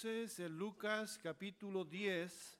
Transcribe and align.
entonces 0.00 0.38
en 0.38 0.56
Lucas 0.56 1.18
capítulo 1.20 1.84
10, 1.84 2.56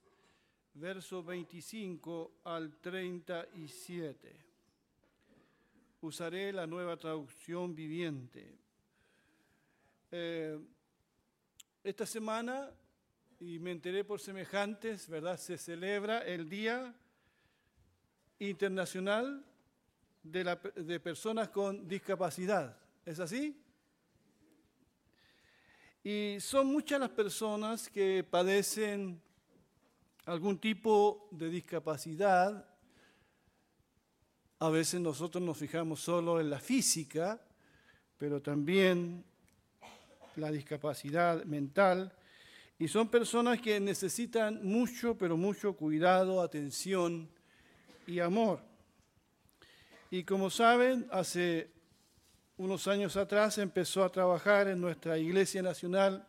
verso 0.73 1.23
25 1.23 2.31
al 2.43 2.75
37. 2.81 4.35
Usaré 6.01 6.51
la 6.51 6.67
nueva 6.67 6.97
traducción 6.97 7.73
viviente. 7.73 8.57
Eh, 10.11 10.59
esta 11.81 12.05
semana, 12.05 12.71
y 13.39 13.57
me 13.59 13.71
enteré 13.71 14.03
por 14.03 14.19
semejantes, 14.19 15.07
¿verdad? 15.07 15.37
Se 15.37 15.57
celebra 15.57 16.19
el 16.19 16.49
Día 16.49 16.93
Internacional 18.39 19.45
de, 20.23 20.43
la, 20.43 20.57
de 20.57 20.99
Personas 20.99 21.47
con 21.47 21.87
Discapacidad. 21.87 22.77
¿Es 23.05 23.21
así? 23.21 23.57
Y 26.03 26.37
son 26.39 26.67
muchas 26.67 26.99
las 26.99 27.09
personas 27.09 27.89
que 27.89 28.23
padecen 28.23 29.21
algún 30.25 30.57
tipo 30.57 31.27
de 31.31 31.49
discapacidad. 31.49 32.65
A 34.59 34.69
veces 34.69 35.01
nosotros 35.01 35.43
nos 35.43 35.57
fijamos 35.57 35.99
solo 35.99 36.39
en 36.39 36.49
la 36.49 36.59
física, 36.59 37.41
pero 38.17 38.41
también 38.41 39.25
la 40.37 40.51
discapacidad 40.51 41.43
mental. 41.43 42.13
Y 42.77 42.87
son 42.87 43.09
personas 43.09 43.59
que 43.59 43.79
necesitan 43.81 44.65
mucho, 44.65 45.17
pero 45.17 45.35
mucho 45.35 45.73
cuidado, 45.73 46.41
atención 46.41 47.29
y 48.07 48.19
amor. 48.19 48.61
Y 50.09 50.23
como 50.23 50.49
saben, 50.49 51.07
hace 51.11 51.69
unos 52.59 52.89
años 52.89 53.15
atrás 53.15 53.57
empezó 53.57 54.03
a 54.03 54.11
trabajar 54.11 54.67
en 54.67 54.81
nuestra 54.81 55.17
Iglesia 55.17 55.61
Nacional 55.61 56.27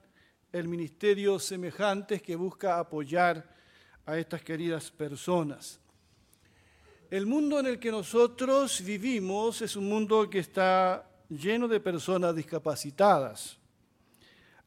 el 0.52 0.68
ministerio 0.68 1.40
Semejantes 1.40 2.22
que 2.22 2.36
busca 2.36 2.78
apoyar 2.78 3.52
a 4.06 4.16
estas 4.16 4.40
queridas 4.40 4.92
personas. 4.92 5.80
El 7.10 7.26
mundo 7.26 7.58
en 7.58 7.66
el 7.66 7.80
que 7.80 7.90
nosotros 7.90 8.80
vivimos 8.84 9.60
es 9.60 9.74
un 9.74 9.88
mundo 9.88 10.30
que 10.30 10.38
está 10.38 11.04
lleno 11.28 11.66
de 11.66 11.80
personas 11.80 12.36
discapacitadas, 12.36 13.58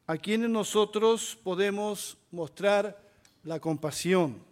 a 0.06 0.18
quienes 0.18 0.50
nosotros 0.50 1.34
podemos 1.42 2.18
mostrar 2.30 3.10
la 3.42 3.58
compasión. 3.58 4.44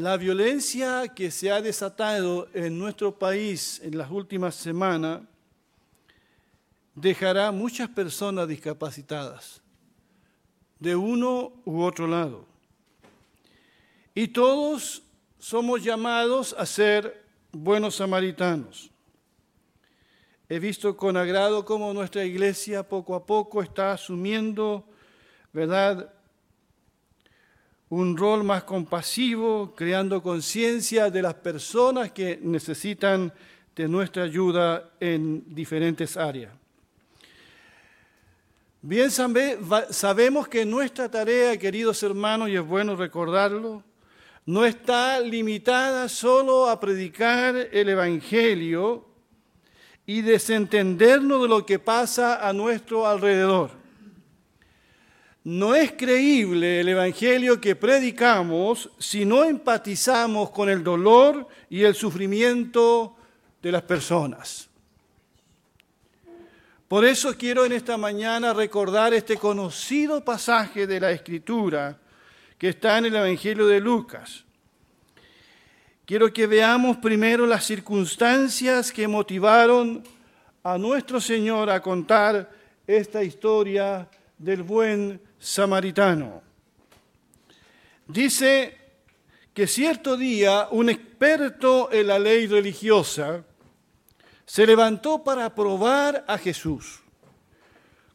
La 0.00 0.16
violencia 0.16 1.08
que 1.14 1.30
se 1.30 1.52
ha 1.52 1.60
desatado 1.60 2.48
en 2.54 2.78
nuestro 2.78 3.18
país 3.18 3.82
en 3.84 3.98
las 3.98 4.10
últimas 4.10 4.54
semanas 4.54 5.20
dejará 6.94 7.52
muchas 7.52 7.90
personas 7.90 8.48
discapacitadas, 8.48 9.60
de 10.78 10.96
uno 10.96 11.52
u 11.66 11.82
otro 11.82 12.06
lado. 12.06 12.46
Y 14.14 14.28
todos 14.28 15.02
somos 15.38 15.84
llamados 15.84 16.56
a 16.58 16.64
ser 16.64 17.22
buenos 17.52 17.96
samaritanos. 17.96 18.90
He 20.48 20.58
visto 20.58 20.96
con 20.96 21.18
agrado 21.18 21.62
cómo 21.66 21.92
nuestra 21.92 22.24
iglesia 22.24 22.88
poco 22.88 23.14
a 23.14 23.26
poco 23.26 23.62
está 23.62 23.92
asumiendo, 23.92 24.82
¿verdad?, 25.52 26.10
un 27.90 28.16
rol 28.16 28.44
más 28.44 28.62
compasivo, 28.62 29.74
creando 29.76 30.22
conciencia 30.22 31.10
de 31.10 31.22
las 31.22 31.34
personas 31.34 32.12
que 32.12 32.38
necesitan 32.40 33.32
de 33.74 33.88
nuestra 33.88 34.22
ayuda 34.22 34.90
en 35.00 35.44
diferentes 35.52 36.16
áreas. 36.16 36.52
Bien 38.80 39.10
sabemos 39.10 40.48
que 40.48 40.64
nuestra 40.64 41.10
tarea, 41.10 41.58
queridos 41.58 42.02
hermanos, 42.02 42.48
y 42.48 42.56
es 42.56 42.64
bueno 42.64 42.94
recordarlo, 42.94 43.82
no 44.46 44.64
está 44.64 45.20
limitada 45.20 46.08
solo 46.08 46.68
a 46.68 46.78
predicar 46.78 47.56
el 47.72 47.88
Evangelio 47.88 49.04
y 50.06 50.22
desentendernos 50.22 51.42
de 51.42 51.48
lo 51.48 51.66
que 51.66 51.78
pasa 51.78 52.48
a 52.48 52.52
nuestro 52.52 53.06
alrededor. 53.06 53.79
No 55.42 55.74
es 55.74 55.92
creíble 55.92 56.80
el 56.80 56.88
Evangelio 56.90 57.60
que 57.60 57.74
predicamos 57.74 58.90
si 58.98 59.24
no 59.24 59.44
empatizamos 59.44 60.50
con 60.50 60.68
el 60.68 60.84
dolor 60.84 61.48
y 61.70 61.82
el 61.82 61.94
sufrimiento 61.94 63.16
de 63.62 63.72
las 63.72 63.82
personas. 63.82 64.68
Por 66.88 67.06
eso 67.06 67.34
quiero 67.38 67.64
en 67.64 67.72
esta 67.72 67.96
mañana 67.96 68.52
recordar 68.52 69.14
este 69.14 69.38
conocido 69.38 70.22
pasaje 70.22 70.86
de 70.86 71.00
la 71.00 71.10
Escritura 71.10 71.98
que 72.58 72.68
está 72.68 72.98
en 72.98 73.06
el 73.06 73.16
Evangelio 73.16 73.66
de 73.66 73.80
Lucas. 73.80 74.44
Quiero 76.04 76.30
que 76.32 76.46
veamos 76.46 76.98
primero 76.98 77.46
las 77.46 77.64
circunstancias 77.64 78.92
que 78.92 79.08
motivaron 79.08 80.02
a 80.62 80.76
nuestro 80.76 81.18
Señor 81.18 81.70
a 81.70 81.80
contar 81.80 82.50
esta 82.86 83.22
historia 83.22 84.06
del 84.40 84.62
buen 84.62 85.20
samaritano. 85.38 86.42
Dice 88.06 88.78
que 89.52 89.66
cierto 89.66 90.16
día 90.16 90.68
un 90.70 90.88
experto 90.88 91.92
en 91.92 92.06
la 92.06 92.18
ley 92.18 92.46
religiosa 92.46 93.44
se 94.46 94.66
levantó 94.66 95.22
para 95.22 95.54
probar 95.54 96.24
a 96.26 96.38
Jesús 96.38 97.02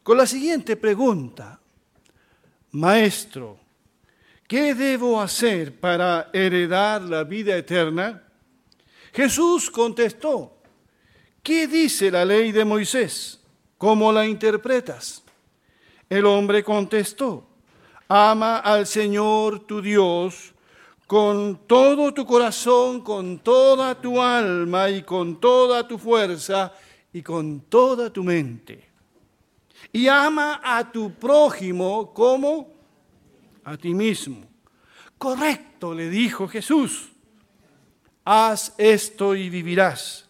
con 0.02 0.18
la 0.18 0.26
siguiente 0.26 0.76
pregunta, 0.76 1.60
Maestro, 2.72 3.58
¿qué 4.46 4.74
debo 4.74 5.20
hacer 5.20 5.78
para 5.80 6.30
heredar 6.32 7.02
la 7.02 7.24
vida 7.24 7.56
eterna? 7.56 8.22
Jesús 9.12 9.70
contestó, 9.70 10.58
¿qué 11.42 11.66
dice 11.66 12.10
la 12.10 12.24
ley 12.24 12.52
de 12.52 12.64
Moisés? 12.64 13.40
¿Cómo 13.78 14.12
la 14.12 14.26
interpretas? 14.26 15.25
El 16.08 16.24
hombre 16.26 16.62
contestó, 16.62 17.46
ama 18.08 18.58
al 18.58 18.86
Señor 18.86 19.66
tu 19.66 19.82
Dios 19.82 20.54
con 21.06 21.66
todo 21.66 22.12
tu 22.12 22.26
corazón, 22.26 23.00
con 23.00 23.38
toda 23.38 24.00
tu 24.00 24.20
alma 24.20 24.90
y 24.90 25.02
con 25.02 25.40
toda 25.40 25.86
tu 25.86 25.98
fuerza 25.98 26.72
y 27.12 27.22
con 27.22 27.60
toda 27.62 28.12
tu 28.12 28.24
mente. 28.24 28.88
Y 29.92 30.08
ama 30.08 30.60
a 30.62 30.90
tu 30.90 31.12
prójimo 31.14 32.12
como 32.12 32.74
a 33.64 33.76
ti 33.76 33.94
mismo. 33.94 34.44
Correcto, 35.16 35.94
le 35.94 36.08
dijo 36.10 36.48
Jesús. 36.48 37.10
Haz 38.24 38.74
esto 38.76 39.34
y 39.34 39.48
vivirás. 39.48 40.28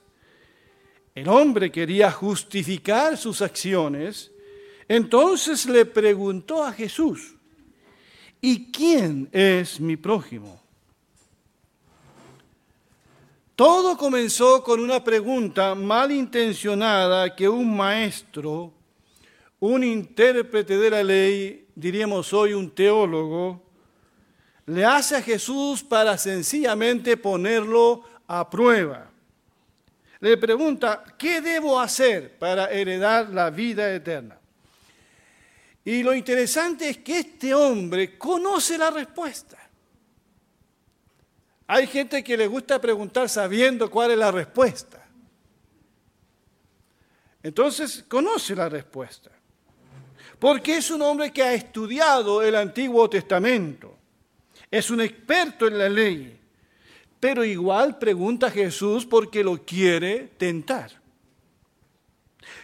El 1.15 1.29
hombre 1.29 1.73
quería 1.73 2.13
justificar 2.13 3.17
sus 3.17 3.41
acciones 3.41 4.31
entonces 4.89 5.67
le 5.67 5.85
preguntó 5.85 6.63
a 6.63 6.73
Jesús, 6.73 7.35
¿y 8.41 8.71
quién 8.71 9.29
es 9.33 9.81
mi 9.81 9.97
prójimo? 9.97 10.61
Todo 13.57 13.97
comenzó 13.97 14.63
con 14.63 14.81
una 14.81 15.03
pregunta 15.03 15.75
malintencionada 15.75 17.35
que 17.35 17.49
un 17.49 17.75
maestro, 17.75 18.73
un 19.59 19.83
intérprete 19.83 20.77
de 20.77 20.91
la 20.91 21.03
ley, 21.03 21.67
diríamos 21.75 22.33
hoy 22.35 22.53
un 22.53 22.71
teólogo, 22.71 23.63
le 24.67 24.85
hace 24.85 25.17
a 25.17 25.23
Jesús 25.23 25.83
para 25.83 26.19
sencillamente 26.19 27.17
ponerlo 27.17 28.03
a 28.27 28.51
prueba. 28.51 29.11
Le 30.21 30.37
pregunta, 30.37 31.05
¿qué 31.17 31.41
debo 31.41 31.81
hacer 31.81 32.39
para 32.39 32.71
heredar 32.71 33.31
la 33.31 33.49
vida 33.49 33.91
eterna? 33.95 34.39
Y 35.87 36.03
lo 36.03 36.13
interesante 36.13 36.89
es 36.89 36.99
que 36.99 37.21
este 37.21 37.55
hombre 37.55 38.19
conoce 38.19 38.77
la 38.77 38.91
respuesta. 38.91 39.57
Hay 41.69 41.87
gente 41.87 42.25
que 42.25 42.37
le 42.37 42.49
gusta 42.49 42.81
preguntar 42.81 43.29
sabiendo 43.29 43.89
cuál 43.89 44.11
es 44.11 44.19
la 44.19 44.33
respuesta. 44.33 45.07
Entonces, 47.41 48.05
conoce 48.09 48.57
la 48.57 48.69
respuesta. 48.69 49.31
Porque 50.41 50.79
es 50.79 50.91
un 50.91 51.03
hombre 51.03 51.33
que 51.33 51.45
ha 51.45 51.55
estudiado 51.55 52.43
el 52.43 52.57
Antiguo 52.57 53.09
Testamento. 53.09 53.97
Es 54.69 54.91
un 54.91 55.01
experto 55.01 55.69
en 55.69 55.79
la 55.79 55.89
ley. 55.89 56.37
Pero 57.21 57.45
igual 57.45 57.97
pregunta 57.97 58.49
a 58.49 58.51
Jesús 58.51 59.07
porque 59.07 59.45
lo 59.45 59.65
quiere 59.65 60.33
tentar. 60.37 60.91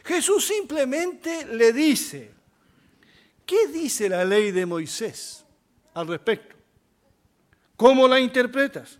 Jesús 0.02 0.44
simplemente 0.44 1.46
le 1.46 1.72
dice, 1.72 2.41
¿Qué 3.52 3.68
dice 3.68 4.08
la 4.08 4.24
ley 4.24 4.50
de 4.50 4.64
Moisés? 4.64 5.44
al 5.92 6.08
respecto. 6.08 6.56
¿Cómo 7.76 8.08
la 8.08 8.18
interpretas? 8.18 8.98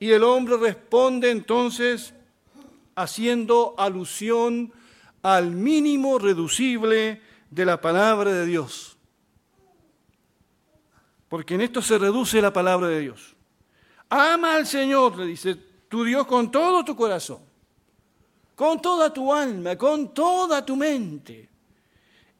Y 0.00 0.10
el 0.10 0.24
hombre 0.24 0.56
responde 0.56 1.30
entonces 1.30 2.14
haciendo 2.96 3.76
alusión 3.78 4.72
al 5.22 5.52
mínimo 5.52 6.18
reducible 6.18 7.22
de 7.48 7.64
la 7.64 7.80
palabra 7.80 8.32
de 8.32 8.44
Dios. 8.44 8.96
Porque 11.28 11.54
en 11.54 11.60
esto 11.60 11.80
se 11.80 11.96
reduce 11.96 12.42
la 12.42 12.52
palabra 12.52 12.88
de 12.88 13.02
Dios. 13.02 13.36
Ama 14.08 14.56
al 14.56 14.66
Señor, 14.66 15.16
le 15.16 15.26
dice 15.26 15.54
tu 15.88 16.02
Dios 16.02 16.26
con 16.26 16.50
todo 16.50 16.84
tu 16.84 16.96
corazón, 16.96 17.38
con 18.56 18.82
toda 18.82 19.12
tu 19.12 19.32
alma, 19.32 19.76
con 19.76 20.12
toda 20.12 20.66
tu 20.66 20.74
mente, 20.74 21.53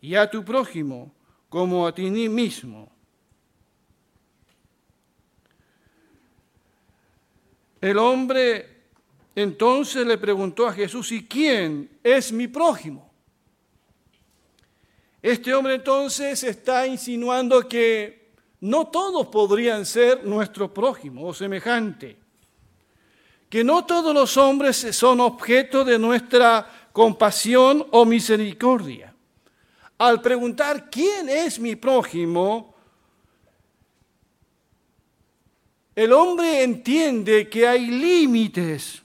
y 0.04 0.16
a 0.16 0.28
tu 0.28 0.44
prójimo 0.44 1.14
como 1.48 1.86
a 1.86 1.94
ti 1.94 2.10
mismo. 2.10 2.92
El 7.80 7.96
hombre 7.96 8.82
entonces 9.34 10.06
le 10.06 10.18
preguntó 10.18 10.66
a 10.66 10.74
Jesús, 10.74 11.10
¿y 11.10 11.26
quién 11.26 11.98
es 12.02 12.32
mi 12.32 12.48
prójimo? 12.48 13.10
Este 15.22 15.54
hombre 15.54 15.76
entonces 15.76 16.42
está 16.42 16.86
insinuando 16.86 17.66
que 17.66 18.28
no 18.60 18.88
todos 18.88 19.28
podrían 19.28 19.86
ser 19.86 20.22
nuestro 20.22 20.72
prójimo 20.74 21.28
o 21.28 21.32
semejante, 21.32 22.18
que 23.48 23.64
no 23.64 23.86
todos 23.86 24.12
los 24.12 24.36
hombres 24.36 24.76
son 24.76 25.20
objeto 25.20 25.82
de 25.82 25.98
nuestra 25.98 26.90
compasión 26.92 27.86
o 27.90 28.04
misericordia. 28.04 29.13
Al 29.98 30.20
preguntar 30.20 30.90
quién 30.90 31.28
es 31.28 31.58
mi 31.58 31.76
prójimo, 31.76 32.74
el 35.94 36.12
hombre 36.12 36.64
entiende 36.64 37.48
que 37.48 37.68
hay 37.68 37.86
límites, 37.86 39.02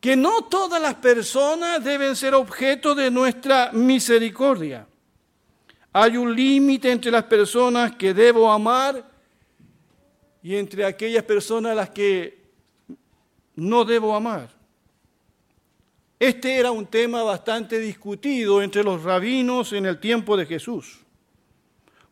que 0.00 0.16
no 0.16 0.42
todas 0.42 0.82
las 0.82 0.94
personas 0.94 1.82
deben 1.82 2.14
ser 2.14 2.34
objeto 2.34 2.94
de 2.94 3.10
nuestra 3.10 3.70
misericordia. 3.72 4.86
Hay 5.92 6.16
un 6.16 6.34
límite 6.34 6.90
entre 6.90 7.10
las 7.10 7.24
personas 7.24 7.96
que 7.96 8.12
debo 8.12 8.50
amar 8.50 9.10
y 10.42 10.56
entre 10.56 10.84
aquellas 10.84 11.22
personas 11.24 11.72
a 11.72 11.76
las 11.76 11.90
que 11.90 12.42
no 13.54 13.84
debo 13.84 14.14
amar. 14.14 14.61
Este 16.22 16.54
era 16.54 16.70
un 16.70 16.86
tema 16.86 17.24
bastante 17.24 17.80
discutido 17.80 18.62
entre 18.62 18.84
los 18.84 19.02
rabinos 19.02 19.72
en 19.72 19.86
el 19.86 19.98
tiempo 19.98 20.36
de 20.36 20.46
Jesús. 20.46 21.00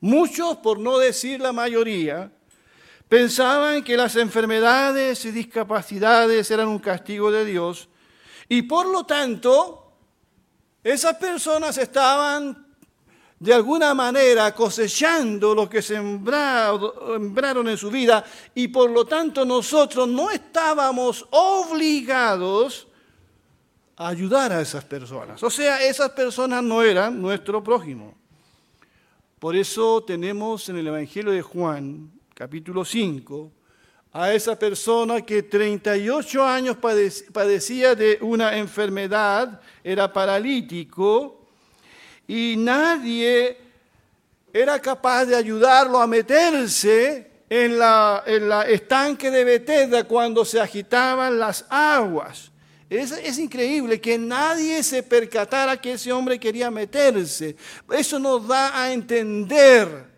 Muchos, 0.00 0.56
por 0.56 0.80
no 0.80 0.98
decir 0.98 1.40
la 1.40 1.52
mayoría, 1.52 2.32
Pensaban 3.10 3.82
que 3.82 3.96
las 3.96 4.14
enfermedades 4.14 5.24
y 5.24 5.32
discapacidades 5.32 6.48
eran 6.48 6.68
un 6.68 6.78
castigo 6.78 7.32
de 7.32 7.44
Dios 7.44 7.88
y 8.48 8.62
por 8.62 8.86
lo 8.86 9.02
tanto 9.02 9.94
esas 10.84 11.16
personas 11.16 11.76
estaban 11.76 12.68
de 13.36 13.52
alguna 13.52 13.94
manera 13.94 14.54
cosechando 14.54 15.56
lo 15.56 15.68
que 15.68 15.82
sembraron 15.82 17.66
en 17.66 17.76
su 17.76 17.90
vida 17.90 18.24
y 18.54 18.68
por 18.68 18.90
lo 18.90 19.04
tanto 19.04 19.44
nosotros 19.44 20.06
no 20.06 20.30
estábamos 20.30 21.26
obligados 21.30 22.86
a 24.00 24.08
ayudar 24.08 24.50
a 24.50 24.62
esas 24.62 24.82
personas. 24.82 25.42
O 25.42 25.50
sea, 25.50 25.84
esas 25.84 26.08
personas 26.12 26.62
no 26.62 26.82
eran 26.82 27.20
nuestro 27.20 27.62
prójimo. 27.62 28.14
Por 29.38 29.54
eso 29.54 30.02
tenemos 30.02 30.66
en 30.70 30.78
el 30.78 30.86
Evangelio 30.86 31.32
de 31.32 31.42
Juan 31.42 32.10
capítulo 32.34 32.82
5, 32.82 33.52
a 34.14 34.32
esa 34.32 34.58
persona 34.58 35.20
que 35.20 35.42
38 35.42 36.42
años 36.42 36.78
padecía 37.30 37.94
de 37.94 38.16
una 38.22 38.56
enfermedad, 38.56 39.60
era 39.84 40.10
paralítico, 40.10 41.46
y 42.26 42.54
nadie 42.56 43.58
era 44.50 44.78
capaz 44.78 45.26
de 45.26 45.36
ayudarlo 45.36 46.00
a 46.00 46.06
meterse 46.06 47.30
en 47.50 47.78
la, 47.78 48.22
en 48.24 48.50
estanque 48.72 49.30
de 49.30 49.44
Betesda 49.44 50.04
cuando 50.04 50.42
se 50.46 50.58
agitaban 50.58 51.38
las 51.38 51.66
aguas. 51.68 52.50
Es, 52.90 53.38
increíble 53.38 54.00
que 54.00 54.18
nadie 54.18 54.82
se 54.82 55.04
percatara 55.04 55.80
que 55.80 55.92
ese 55.92 56.12
hombre 56.12 56.40
quería 56.40 56.72
meterse. 56.72 57.54
Eso 57.88 58.18
nos 58.18 58.48
da 58.48 58.82
a 58.82 58.92
entender 58.92 60.10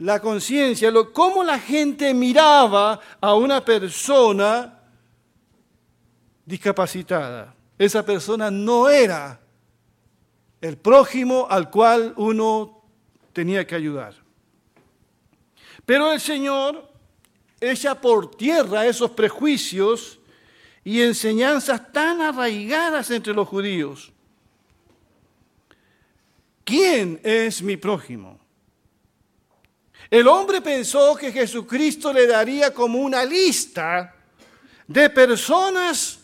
la 0.00 0.20
conciencia, 0.20 0.92
cómo 1.12 1.44
la 1.44 1.56
gente 1.60 2.12
miraba 2.12 2.98
a 3.20 3.34
una 3.36 3.64
persona 3.64 4.80
discapacitada. 6.44 7.54
Esa 7.78 8.04
persona 8.04 8.50
no 8.50 8.88
era 8.88 9.40
el 10.60 10.76
prójimo 10.76 11.46
al 11.48 11.70
cual 11.70 12.12
uno 12.16 12.82
tenía 13.32 13.64
que 13.64 13.76
ayudar. 13.76 14.16
Pero 15.86 16.12
el 16.12 16.20
Señor 16.20 16.90
echa 17.60 18.00
por 18.00 18.34
tierra 18.34 18.84
esos 18.84 19.12
prejuicios 19.12 20.18
y 20.84 21.00
enseñanzas 21.00 21.92
tan 21.92 22.20
arraigadas 22.20 23.10
entre 23.10 23.32
los 23.32 23.48
judíos. 23.48 24.12
¿Quién 26.62 27.20
es 27.22 27.62
mi 27.62 27.76
prójimo? 27.76 28.38
El 30.10 30.28
hombre 30.28 30.60
pensó 30.60 31.16
que 31.16 31.32
Jesucristo 31.32 32.12
le 32.12 32.26
daría 32.26 32.72
como 32.72 32.98
una 32.98 33.24
lista 33.24 34.14
de 34.86 35.10
personas 35.10 36.20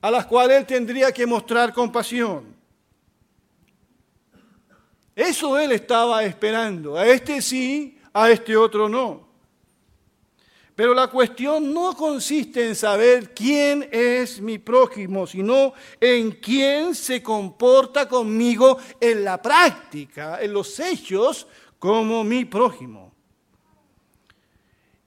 a 0.00 0.10
las 0.10 0.26
cuales 0.26 0.58
él 0.58 0.66
tendría 0.66 1.12
que 1.12 1.26
mostrar 1.26 1.72
compasión. 1.72 2.56
Eso 5.14 5.58
él 5.58 5.72
estaba 5.72 6.24
esperando. 6.24 6.96
A 6.96 7.06
este 7.06 7.42
sí, 7.42 7.98
a 8.12 8.30
este 8.30 8.56
otro 8.56 8.88
no. 8.88 9.29
Pero 10.80 10.94
la 10.94 11.08
cuestión 11.08 11.74
no 11.74 11.94
consiste 11.94 12.66
en 12.66 12.74
saber 12.74 13.34
quién 13.34 13.86
es 13.92 14.40
mi 14.40 14.56
prójimo, 14.56 15.26
sino 15.26 15.74
en 16.00 16.30
quién 16.30 16.94
se 16.94 17.22
comporta 17.22 18.08
conmigo 18.08 18.78
en 18.98 19.22
la 19.22 19.42
práctica, 19.42 20.40
en 20.40 20.54
los 20.54 20.80
hechos, 20.80 21.46
como 21.78 22.24
mi 22.24 22.46
prójimo. 22.46 23.12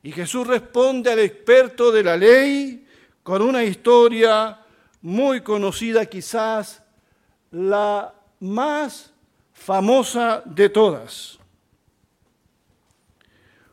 Y 0.04 0.12
Jesús 0.12 0.46
responde 0.46 1.12
al 1.12 1.18
experto 1.18 1.92
de 1.92 2.04
la 2.04 2.18
ley 2.18 2.86
con 3.24 3.42
una 3.42 3.64
historia 3.64 4.60
muy 5.02 5.42
conocida, 5.42 6.06
quizás 6.06 6.84
la 7.50 8.14
más 8.42 9.12
famosa 9.54 10.44
de 10.46 10.70
todas. 10.70 11.40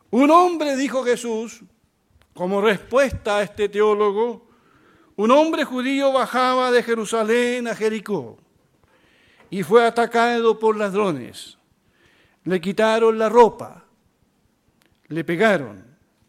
Un 0.08 0.30
hombre, 0.30 0.76
dijo 0.76 1.04
Jesús, 1.04 1.60
como 2.40 2.62
respuesta 2.62 3.36
a 3.36 3.42
este 3.42 3.68
teólogo, 3.68 4.48
un 5.16 5.30
hombre 5.30 5.62
judío 5.62 6.10
bajaba 6.10 6.70
de 6.70 6.82
Jerusalén 6.82 7.68
a 7.68 7.74
Jericó 7.74 8.38
y 9.50 9.62
fue 9.62 9.84
atacado 9.84 10.58
por 10.58 10.74
ladrones. 10.74 11.58
Le 12.44 12.58
quitaron 12.58 13.18
la 13.18 13.28
ropa, 13.28 13.84
le 15.08 15.22
pegaron 15.22 15.84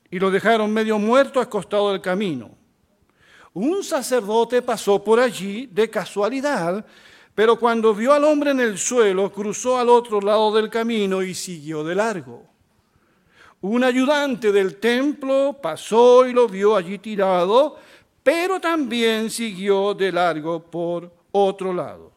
y 0.09 0.19
lo 0.19 0.29
dejaron 0.29 0.73
medio 0.73 0.99
muerto 0.99 1.39
acostado 1.39 1.93
del 1.93 2.01
camino. 2.01 2.51
Un 3.53 3.81
sacerdote 3.81 4.61
pasó 4.61 5.01
por 5.01 5.17
allí 5.17 5.67
de 5.67 5.89
casualidad, 5.89 6.85
pero 7.33 7.57
cuando 7.57 7.95
vio 7.95 8.11
al 8.11 8.25
hombre 8.25 8.51
en 8.51 8.59
el 8.59 8.77
suelo, 8.77 9.31
cruzó 9.31 9.79
al 9.79 9.87
otro 9.87 10.19
lado 10.19 10.53
del 10.53 10.69
camino 10.69 11.23
y 11.23 11.33
siguió 11.33 11.85
de 11.85 11.95
largo. 11.95 12.50
Un 13.61 13.83
ayudante 13.83 14.51
del 14.51 14.77
templo 14.77 15.57
pasó 15.61 16.25
y 16.25 16.33
lo 16.33 16.47
vio 16.47 16.75
allí 16.75 16.97
tirado, 16.97 17.77
pero 18.23 18.59
también 18.59 19.29
siguió 19.29 19.93
de 19.93 20.11
largo 20.11 20.63
por 20.63 21.11
otro 21.31 21.71
lado. 21.71 22.11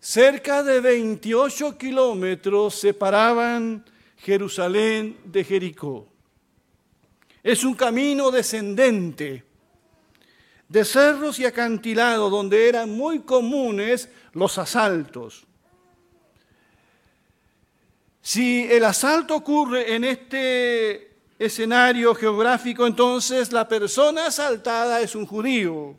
Cerca 0.00 0.62
de 0.62 0.80
28 0.80 1.76
kilómetros 1.76 2.76
separaban 2.76 3.84
Jerusalén 4.16 5.18
de 5.24 5.44
Jericó. 5.44 6.06
Es 7.42 7.62
un 7.62 7.74
camino 7.74 8.30
descendente 8.30 9.44
de 10.68 10.84
cerros 10.84 11.38
y 11.38 11.44
acantilados 11.44 12.30
donde 12.30 12.68
eran 12.68 12.90
muy 12.90 13.20
comunes 13.20 14.08
los 14.32 14.58
asaltos. 14.58 15.46
Si 18.26 18.66
el 18.68 18.84
asalto 18.84 19.36
ocurre 19.36 19.94
en 19.94 20.02
este 20.02 21.12
escenario 21.38 22.12
geográfico, 22.12 22.84
entonces 22.84 23.52
la 23.52 23.68
persona 23.68 24.26
asaltada 24.26 25.00
es 25.00 25.14
un 25.14 25.26
judío. 25.26 25.94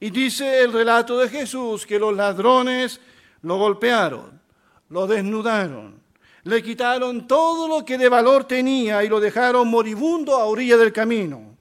Y 0.00 0.08
dice 0.08 0.62
el 0.62 0.72
relato 0.72 1.18
de 1.18 1.28
Jesús 1.28 1.84
que 1.84 1.98
los 1.98 2.16
ladrones 2.16 2.98
lo 3.42 3.58
golpearon, 3.58 4.40
lo 4.88 5.06
desnudaron, 5.06 6.00
le 6.44 6.62
quitaron 6.62 7.26
todo 7.26 7.68
lo 7.68 7.84
que 7.84 7.98
de 7.98 8.08
valor 8.08 8.44
tenía 8.44 9.04
y 9.04 9.08
lo 9.10 9.20
dejaron 9.20 9.68
moribundo 9.68 10.36
a 10.36 10.46
orilla 10.46 10.78
del 10.78 10.94
camino. 10.94 11.58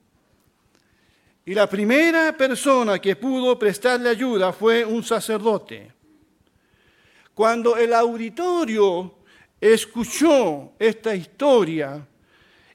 Y 1.43 1.53
la 1.53 1.67
primera 1.67 2.37
persona 2.37 2.99
que 2.99 3.17
pudo 3.17 3.59
prestarle 3.59 4.11
ayuda 4.11 4.53
fue 4.53 4.85
un 4.85 5.03
sacerdote. 5.03 5.91
Cuando 7.33 7.75
el 7.75 7.93
auditorio 7.93 9.17
escuchó 9.61 10.73
esta 10.79 11.13
historia 11.13 12.05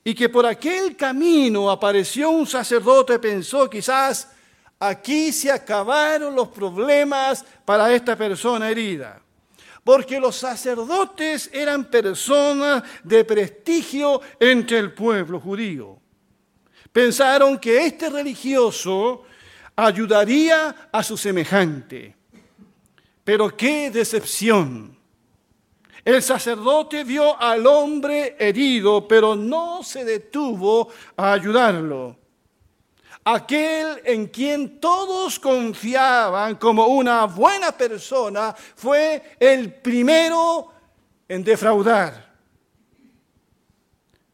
y 0.05 0.14
que 0.14 0.28
por 0.28 0.47
aquel 0.47 0.97
camino 0.97 1.69
apareció 1.69 2.31
un 2.31 2.47
sacerdote, 2.47 3.19
pensó 3.19 3.69
quizás 3.69 4.31
aquí 4.78 5.33
se 5.33 5.50
acabaron 5.50 6.33
los 6.35 6.49
problemas 6.49 7.45
para 7.64 7.93
esta 7.93 8.16
persona 8.16 8.71
herida. 8.71 9.21
Porque 9.83 10.21
los 10.21 10.37
sacerdotes 10.37 11.50
eran 11.52 11.85
personas 11.85 12.83
de 13.02 13.25
prestigio 13.25 14.21
entre 14.38 14.78
el 14.78 14.93
pueblo 14.93 15.40
judío. 15.40 15.99
Pensaron 16.93 17.59
que 17.59 17.87
este 17.87 18.09
religioso 18.09 19.25
ayudaría 19.76 20.88
a 20.90 21.02
su 21.02 21.16
semejante. 21.16 22.16
Pero 23.23 23.57
qué 23.57 23.90
decepción. 23.90 24.96
El 26.06 26.22
sacerdote 26.22 27.02
vio 27.02 27.36
al 27.36 27.66
hombre 27.66 28.36
herido, 28.38 29.08
pero 29.08 29.34
no 29.34 29.82
se 29.82 30.04
detuvo 30.04 30.86
a 31.16 31.32
ayudarlo. 31.32 32.16
Aquel 33.25 34.02
en 34.04 34.28
quien 34.28 34.78
todos 34.78 35.40
confiaban 35.40 36.54
como 36.54 36.86
una 36.86 37.25
buena 37.25 37.72
persona 37.72 38.54
fue 38.76 39.36
el 39.40 39.75
primero 39.75 40.72
en 41.26 41.42
defraudar. 41.42 42.36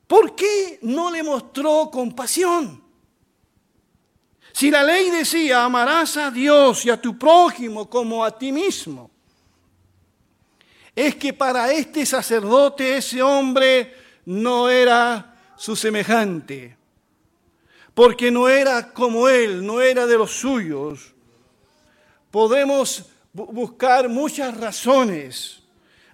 ¿Por 0.06 0.34
qué 0.34 0.78
no 0.82 1.10
le 1.10 1.22
mostró 1.22 1.90
compasión? 1.90 2.84
Si 4.52 4.70
la 4.70 4.82
ley 4.82 5.08
decía, 5.08 5.64
amarás 5.64 6.18
a 6.18 6.30
Dios 6.30 6.84
y 6.84 6.90
a 6.90 7.00
tu 7.00 7.18
prójimo 7.18 7.88
como 7.88 8.22
a 8.22 8.36
ti 8.38 8.52
mismo, 8.52 9.11
es 10.94 11.16
que 11.16 11.32
para 11.32 11.72
este 11.72 12.04
sacerdote 12.04 12.96
ese 12.96 13.22
hombre 13.22 13.94
no 14.26 14.68
era 14.68 15.36
su 15.56 15.74
semejante, 15.74 16.76
porque 17.94 18.30
no 18.30 18.48
era 18.48 18.92
como 18.92 19.28
él, 19.28 19.64
no 19.64 19.80
era 19.80 20.06
de 20.06 20.18
los 20.18 20.32
suyos. 20.32 21.14
Podemos 22.30 23.06
buscar 23.32 24.08
muchas 24.08 24.56
razones. 24.56 25.62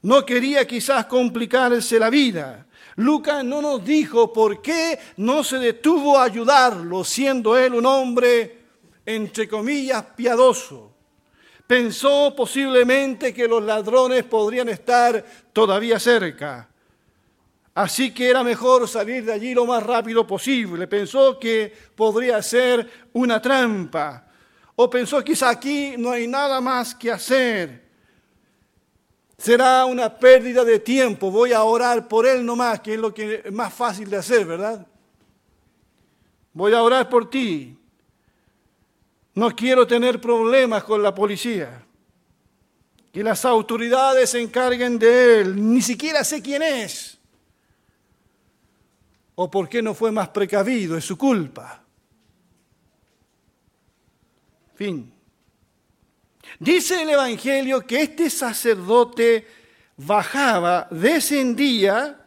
No 0.02 0.24
quería 0.24 0.66
quizás 0.66 1.06
complicarse 1.06 1.98
la 1.98 2.10
vida. 2.10 2.66
Lucas 2.96 3.44
no 3.44 3.62
nos 3.62 3.84
dijo 3.84 4.32
por 4.32 4.60
qué 4.60 4.98
no 5.16 5.44
se 5.44 5.58
detuvo 5.58 6.18
a 6.18 6.24
ayudarlo, 6.24 7.04
siendo 7.04 7.56
él 7.56 7.74
un 7.74 7.86
hombre, 7.86 8.58
entre 9.06 9.48
comillas, 9.48 10.04
piadoso. 10.16 10.87
Pensó 11.68 12.34
posiblemente 12.34 13.32
que 13.32 13.46
los 13.46 13.62
ladrones 13.62 14.24
podrían 14.24 14.68
estar 14.68 15.24
todavía 15.52 16.00
cerca. 16.00 16.68
Así 17.74 18.12
que 18.12 18.28
era 18.28 18.42
mejor 18.42 18.88
salir 18.88 19.24
de 19.24 19.32
allí 19.32 19.54
lo 19.54 19.66
más 19.66 19.84
rápido 19.84 20.26
posible. 20.26 20.88
Pensó 20.88 21.38
que 21.38 21.72
podría 21.94 22.42
ser 22.42 22.90
una 23.12 23.40
trampa. 23.40 24.26
O 24.74 24.90
pensó 24.90 25.22
quizá 25.22 25.50
aquí 25.50 25.94
no 25.96 26.10
hay 26.10 26.26
nada 26.26 26.60
más 26.60 26.92
que 26.92 27.12
hacer 27.12 27.88
será 29.38 29.84
una 29.86 30.18
pérdida 30.18 30.64
de 30.64 30.80
tiempo. 30.80 31.30
Voy 31.30 31.52
a 31.52 31.62
orar 31.62 32.08
por 32.08 32.26
él 32.26 32.44
nomás, 32.44 32.80
que 32.80 32.94
es 32.94 33.00
lo 33.00 33.14
que 33.14 33.42
es 33.44 33.52
más 33.52 33.72
fácil 33.72 34.10
de 34.10 34.16
hacer, 34.16 34.44
¿verdad? 34.44 34.84
Voy 36.52 36.74
a 36.74 36.82
orar 36.82 37.08
por 37.08 37.30
ti. 37.30 37.77
No 39.38 39.54
quiero 39.54 39.86
tener 39.86 40.20
problemas 40.20 40.82
con 40.82 41.00
la 41.00 41.14
policía. 41.14 41.86
Que 43.12 43.22
las 43.22 43.44
autoridades 43.44 44.30
se 44.30 44.40
encarguen 44.40 44.98
de 44.98 45.42
él. 45.42 45.72
Ni 45.72 45.80
siquiera 45.80 46.24
sé 46.24 46.42
quién 46.42 46.60
es. 46.60 47.16
O 49.36 49.48
por 49.48 49.68
qué 49.68 49.80
no 49.80 49.94
fue 49.94 50.10
más 50.10 50.30
precavido, 50.30 50.96
es 50.96 51.04
su 51.04 51.16
culpa. 51.16 51.84
Fin. 54.74 55.14
Dice 56.58 57.00
el 57.00 57.10
Evangelio 57.10 57.86
que 57.86 58.02
este 58.02 58.30
sacerdote 58.30 59.46
bajaba, 59.96 60.88
descendía, 60.90 62.26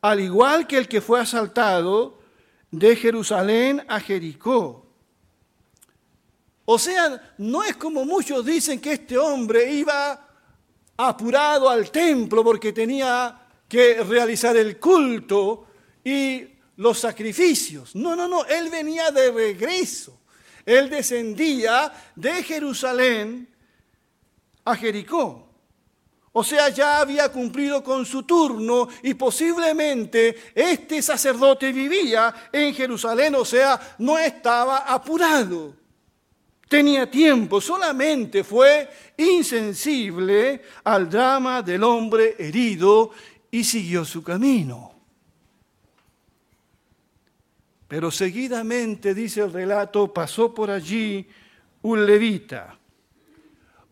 al 0.00 0.18
igual 0.18 0.66
que 0.66 0.78
el 0.78 0.88
que 0.88 1.00
fue 1.00 1.20
asaltado, 1.20 2.18
de 2.72 2.96
Jerusalén 2.96 3.84
a 3.86 4.00
Jericó. 4.00 4.83
O 6.66 6.78
sea, 6.78 7.34
no 7.38 7.62
es 7.62 7.76
como 7.76 8.04
muchos 8.04 8.44
dicen 8.44 8.80
que 8.80 8.92
este 8.92 9.18
hombre 9.18 9.70
iba 9.72 10.28
apurado 10.96 11.68
al 11.68 11.90
templo 11.90 12.42
porque 12.42 12.72
tenía 12.72 13.38
que 13.68 14.02
realizar 14.02 14.56
el 14.56 14.78
culto 14.78 15.66
y 16.02 16.46
los 16.76 16.98
sacrificios. 16.98 17.94
No, 17.94 18.16
no, 18.16 18.26
no, 18.26 18.44
él 18.46 18.70
venía 18.70 19.10
de 19.10 19.30
regreso. 19.30 20.20
Él 20.64 20.88
descendía 20.88 21.92
de 22.16 22.42
Jerusalén 22.42 23.48
a 24.64 24.74
Jericó. 24.76 25.44
O 26.32 26.42
sea, 26.42 26.68
ya 26.70 26.98
había 26.98 27.28
cumplido 27.28 27.84
con 27.84 28.04
su 28.04 28.24
turno 28.24 28.88
y 29.02 29.14
posiblemente 29.14 30.52
este 30.54 31.00
sacerdote 31.00 31.70
vivía 31.70 32.48
en 32.50 32.74
Jerusalén, 32.74 33.36
o 33.36 33.44
sea, 33.44 33.96
no 33.98 34.18
estaba 34.18 34.78
apurado. 34.78 35.83
Tenía 36.68 37.10
tiempo, 37.10 37.60
solamente 37.60 38.42
fue 38.42 38.88
insensible 39.16 40.62
al 40.84 41.08
drama 41.08 41.62
del 41.62 41.84
hombre 41.84 42.36
herido 42.38 43.10
y 43.50 43.62
siguió 43.62 44.04
su 44.04 44.22
camino. 44.22 44.92
Pero 47.86 48.10
seguidamente, 48.10 49.14
dice 49.14 49.42
el 49.42 49.52
relato, 49.52 50.12
pasó 50.12 50.54
por 50.54 50.70
allí 50.70 51.28
un 51.82 52.06
levita. 52.06 52.78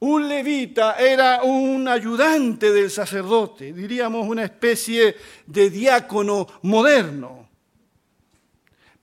Un 0.01 0.29
levita 0.29 0.97
era 0.99 1.45
un 1.45 1.87
ayudante 1.87 2.73
del 2.73 2.91
sacerdote, 2.91 3.73
diríamos 3.73 4.27
una 4.27 4.43
especie 4.43 5.15
de 5.47 5.71
diácono 5.71 6.49
moderno. 6.63 7.42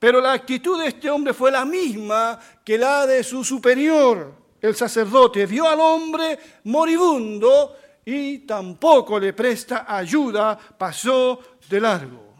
Pero 0.00 0.18
la 0.18 0.32
actitud 0.32 0.80
de 0.80 0.88
este 0.88 1.10
hombre 1.10 1.34
fue 1.34 1.50
la 1.50 1.66
misma 1.66 2.40
que 2.64 2.78
la 2.78 3.06
de 3.06 3.22
su 3.22 3.44
superior, 3.44 4.32
el 4.58 4.74
sacerdote. 4.74 5.44
Vio 5.44 5.68
al 5.68 5.78
hombre 5.78 6.38
moribundo 6.64 7.76
y 8.02 8.38
tampoco 8.38 9.20
le 9.20 9.34
presta 9.34 9.84
ayuda, 9.86 10.58
pasó 10.58 11.38
de 11.68 11.80
largo. 11.82 12.30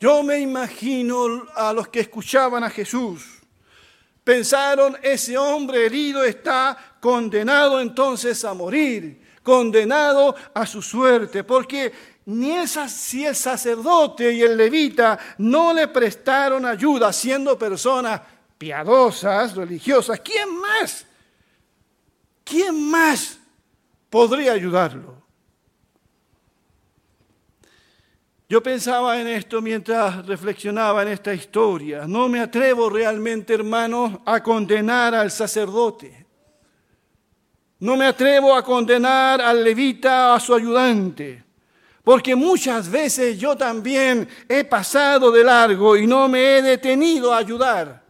Yo 0.00 0.24
me 0.24 0.40
imagino 0.40 1.46
a 1.54 1.72
los 1.72 1.86
que 1.86 2.00
escuchaban 2.00 2.64
a 2.64 2.70
Jesús. 2.70 3.38
Pensaron, 4.24 4.96
ese 5.02 5.38
hombre 5.38 5.86
herido 5.86 6.24
está 6.24 6.96
condenado 7.00 7.80
entonces 7.80 8.44
a 8.44 8.54
morir, 8.54 9.22
condenado 9.42 10.34
a 10.52 10.66
su 10.66 10.82
suerte, 10.82 11.44
porque 11.44 11.92
ni 12.26 12.52
esa, 12.52 12.88
si 12.88 13.26
el 13.26 13.34
sacerdote 13.34 14.32
y 14.32 14.42
el 14.42 14.56
levita 14.56 15.18
no 15.38 15.72
le 15.72 15.88
prestaron 15.88 16.64
ayuda 16.66 17.12
siendo 17.12 17.58
personas 17.58 18.20
piadosas, 18.58 19.56
religiosas, 19.56 20.20
¿quién 20.20 20.60
más? 20.60 21.06
¿Quién 22.44 22.90
más 22.90 23.38
podría 24.08 24.52
ayudarlo? 24.52 25.20
Yo 28.48 28.60
pensaba 28.60 29.20
en 29.20 29.28
esto 29.28 29.62
mientras 29.62 30.26
reflexionaba 30.26 31.02
en 31.02 31.08
esta 31.08 31.32
historia. 31.32 32.04
No 32.08 32.28
me 32.28 32.40
atrevo 32.40 32.90
realmente, 32.90 33.54
hermanos, 33.54 34.18
a 34.26 34.42
condenar 34.42 35.14
al 35.14 35.30
sacerdote. 35.30 36.26
No 37.78 37.96
me 37.96 38.06
atrevo 38.06 38.54
a 38.54 38.64
condenar 38.64 39.40
al 39.40 39.62
levita, 39.62 40.34
a 40.34 40.40
su 40.40 40.52
ayudante. 40.52 41.49
Porque 42.10 42.34
muchas 42.34 42.90
veces 42.90 43.38
yo 43.38 43.56
también 43.56 44.28
he 44.48 44.64
pasado 44.64 45.30
de 45.30 45.44
largo 45.44 45.96
y 45.96 46.08
no 46.08 46.26
me 46.28 46.56
he 46.56 46.60
detenido 46.60 47.32
a 47.32 47.38
ayudar. 47.38 48.02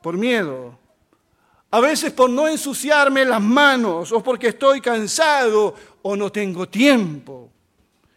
Por 0.00 0.16
miedo. 0.16 0.78
A 1.70 1.78
veces 1.78 2.10
por 2.10 2.30
no 2.30 2.48
ensuciarme 2.48 3.26
las 3.26 3.42
manos 3.42 4.10
o 4.12 4.22
porque 4.22 4.48
estoy 4.48 4.80
cansado 4.80 5.74
o 6.00 6.16
no 6.16 6.32
tengo 6.32 6.66
tiempo. 6.70 7.50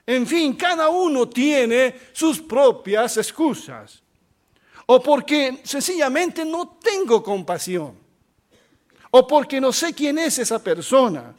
En 0.07 0.25
fin, 0.25 0.53
cada 0.53 0.87
uno 0.87 1.27
tiene 1.27 1.95
sus 2.13 2.39
propias 2.39 3.17
excusas. 3.17 4.01
O 4.85 5.03
porque 5.03 5.59
sencillamente 5.65 6.45
no 6.45 6.77
tengo 6.81 7.21
compasión. 7.21 7.97
O 9.11 9.27
porque 9.27 9.59
no 9.59 9.73
sé 9.73 9.93
quién 9.93 10.19
es 10.19 10.39
esa 10.39 10.63
persona. 10.63 11.35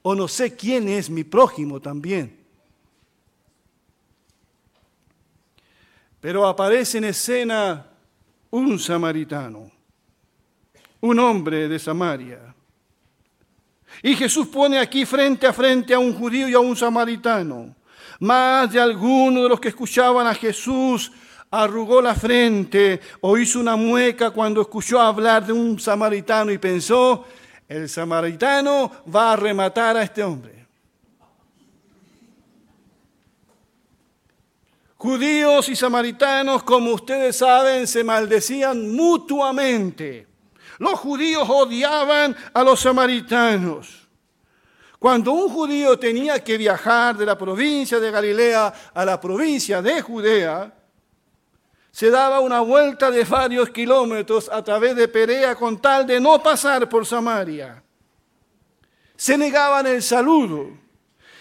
o 0.00 0.14
no 0.14 0.26
sé 0.26 0.56
quién 0.56 0.88
es 0.88 1.10
mi 1.10 1.22
prójimo 1.22 1.80
también. 1.82 2.35
Pero 6.26 6.44
aparece 6.44 6.98
en 6.98 7.04
escena 7.04 7.86
un 8.50 8.80
samaritano, 8.80 9.70
un 11.00 11.18
hombre 11.20 11.68
de 11.68 11.78
Samaria. 11.78 12.52
Y 14.02 14.16
Jesús 14.16 14.48
pone 14.48 14.76
aquí 14.76 15.06
frente 15.06 15.46
a 15.46 15.52
frente 15.52 15.94
a 15.94 16.00
un 16.00 16.12
judío 16.12 16.48
y 16.48 16.54
a 16.54 16.58
un 16.58 16.74
samaritano. 16.74 17.76
Más 18.18 18.72
de 18.72 18.80
alguno 18.80 19.44
de 19.44 19.48
los 19.48 19.60
que 19.60 19.68
escuchaban 19.68 20.26
a 20.26 20.34
Jesús 20.34 21.12
arrugó 21.48 22.02
la 22.02 22.16
frente 22.16 23.00
o 23.20 23.38
hizo 23.38 23.60
una 23.60 23.76
mueca 23.76 24.32
cuando 24.32 24.62
escuchó 24.62 25.00
hablar 25.00 25.46
de 25.46 25.52
un 25.52 25.78
samaritano 25.78 26.50
y 26.50 26.58
pensó, 26.58 27.24
el 27.68 27.88
samaritano 27.88 28.90
va 29.14 29.34
a 29.34 29.36
rematar 29.36 29.96
a 29.96 30.02
este 30.02 30.24
hombre. 30.24 30.65
Judíos 35.06 35.68
y 35.68 35.76
samaritanos, 35.76 36.64
como 36.64 36.92
ustedes 36.92 37.36
saben, 37.36 37.86
se 37.86 38.02
maldecían 38.02 38.90
mutuamente. 38.90 40.26
Los 40.80 40.98
judíos 40.98 41.48
odiaban 41.48 42.34
a 42.52 42.64
los 42.64 42.80
samaritanos. 42.80 44.08
Cuando 44.98 45.30
un 45.30 45.48
judío 45.48 45.96
tenía 45.96 46.42
que 46.42 46.58
viajar 46.58 47.16
de 47.16 47.24
la 47.24 47.38
provincia 47.38 48.00
de 48.00 48.10
Galilea 48.10 48.74
a 48.92 49.04
la 49.04 49.20
provincia 49.20 49.80
de 49.80 50.02
Judea, 50.02 50.74
se 51.92 52.10
daba 52.10 52.40
una 52.40 52.58
vuelta 52.58 53.08
de 53.08 53.22
varios 53.22 53.70
kilómetros 53.70 54.48
a 54.52 54.64
través 54.64 54.96
de 54.96 55.06
Perea 55.06 55.54
con 55.54 55.80
tal 55.80 56.04
de 56.04 56.18
no 56.18 56.42
pasar 56.42 56.88
por 56.88 57.06
Samaria. 57.06 57.80
Se 59.14 59.38
negaban 59.38 59.86
el 59.86 60.02
saludo, 60.02 60.66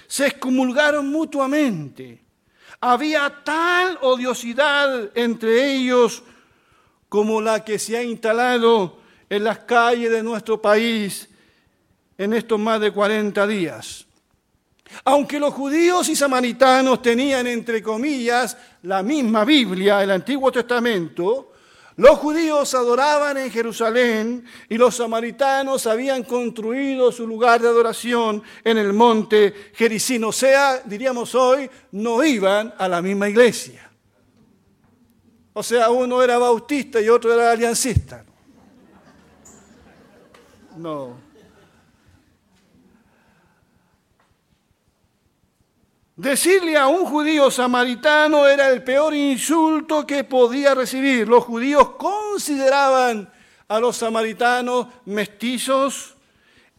se 0.06 0.28
excomulgaron 0.28 1.12
mutuamente. 1.12 2.25
Había 2.82 3.44
tal 3.44 3.98
odiosidad 4.02 5.12
entre 5.16 5.74
ellos 5.74 6.24
como 7.10 7.42
la 7.42 7.64
que 7.64 7.80
se 7.80 7.98
ha 7.98 8.04
instalado 8.04 9.00
en 9.30 9.44
las 9.44 9.60
calles 9.60 10.12
de 10.12 10.24
nuestro 10.24 10.62
país 10.62 11.30
en 12.18 12.34
estos 12.34 12.60
más 12.60 12.80
de 12.80 12.92
40 12.92 13.48
días. 13.48 14.06
Aunque 15.04 15.40
los 15.40 15.54
judíos 15.54 16.08
y 16.10 16.16
samaritanos 16.16 17.02
tenían, 17.02 17.48
entre 17.48 17.82
comillas, 17.82 18.58
la 18.84 19.04
misma 19.04 19.44
Biblia, 19.44 20.04
el 20.04 20.12
Antiguo 20.12 20.52
Testamento, 20.52 21.54
los 21.98 22.20
judíos 22.20 22.74
adoraban 22.74 23.38
en 23.38 23.50
Jerusalén 23.50 24.44
y 24.68 24.78
los 24.78 24.96
samaritanos 24.96 25.88
habían 25.88 26.24
construido 26.24 27.12
su 27.12 27.26
lugar 27.26 27.62
de 27.62 27.70
adoración 27.70 28.44
en 28.64 28.78
el 28.78 28.92
monte 28.92 29.72
Jericín. 29.74 30.24
O 30.26 30.32
sea, 30.34 30.82
diríamos 30.84 31.34
hoy, 31.36 31.70
no 31.92 32.24
iban 32.24 32.74
a 32.78 32.90
la 32.90 33.02
misma 33.02 33.30
iglesia. 33.30 33.90
O 35.54 35.64
sea, 35.64 35.90
uno 35.90 36.22
era 36.22 36.38
bautista 36.38 37.00
y 37.00 37.08
otro 37.08 37.34
era 37.34 37.52
aliancista. 37.52 38.26
No. 40.76 41.25
Decirle 46.16 46.78
a 46.78 46.88
un 46.88 47.06
judío 47.06 47.52
samaritano 47.52 48.48
era 48.48 48.70
el 48.70 48.84
peor 48.84 49.14
insulto 49.14 50.08
que 50.08 50.24
podía 50.24 50.74
recibir. 50.74 51.28
Los 51.28 51.44
judíos 51.44 51.90
consideraban 51.98 53.30
a 53.68 53.80
los 53.80 53.98
samaritanos 53.98 54.88
mestizos, 55.04 56.16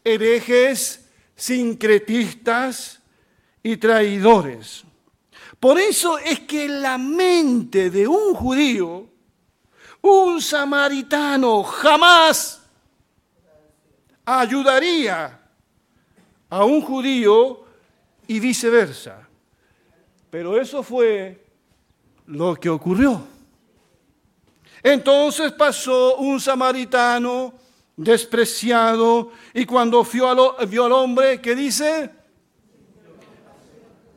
herejes, 0.02 1.10
sincretistas 1.34 3.00
y 3.62 3.76
traidores. 3.76 4.84
Por 5.60 5.78
eso 5.78 6.18
es 6.18 6.40
que 6.40 6.66
la 6.66 6.96
mente 6.96 7.90
de 7.90 8.08
un 8.08 8.34
judío, 8.34 9.06
un 10.00 10.40
samaritano 10.40 11.62
jamás 11.62 12.62
ayudaría 14.24 15.40
a 16.48 16.64
un 16.64 16.80
judío 16.80 17.66
y 18.26 18.40
viceversa. 18.40 19.25
Pero 20.30 20.60
eso 20.60 20.82
fue 20.82 21.44
lo 22.26 22.54
que 22.56 22.68
ocurrió. 22.68 23.22
Entonces 24.82 25.52
pasó 25.52 26.16
un 26.16 26.40
samaritano 26.40 27.54
despreciado 27.96 29.32
y 29.54 29.64
cuando 29.64 30.04
vio 30.04 30.28
al, 30.28 30.66
vio 30.68 30.84
al 30.84 30.92
hombre, 30.92 31.40
¿qué 31.40 31.54
dice? 31.54 32.10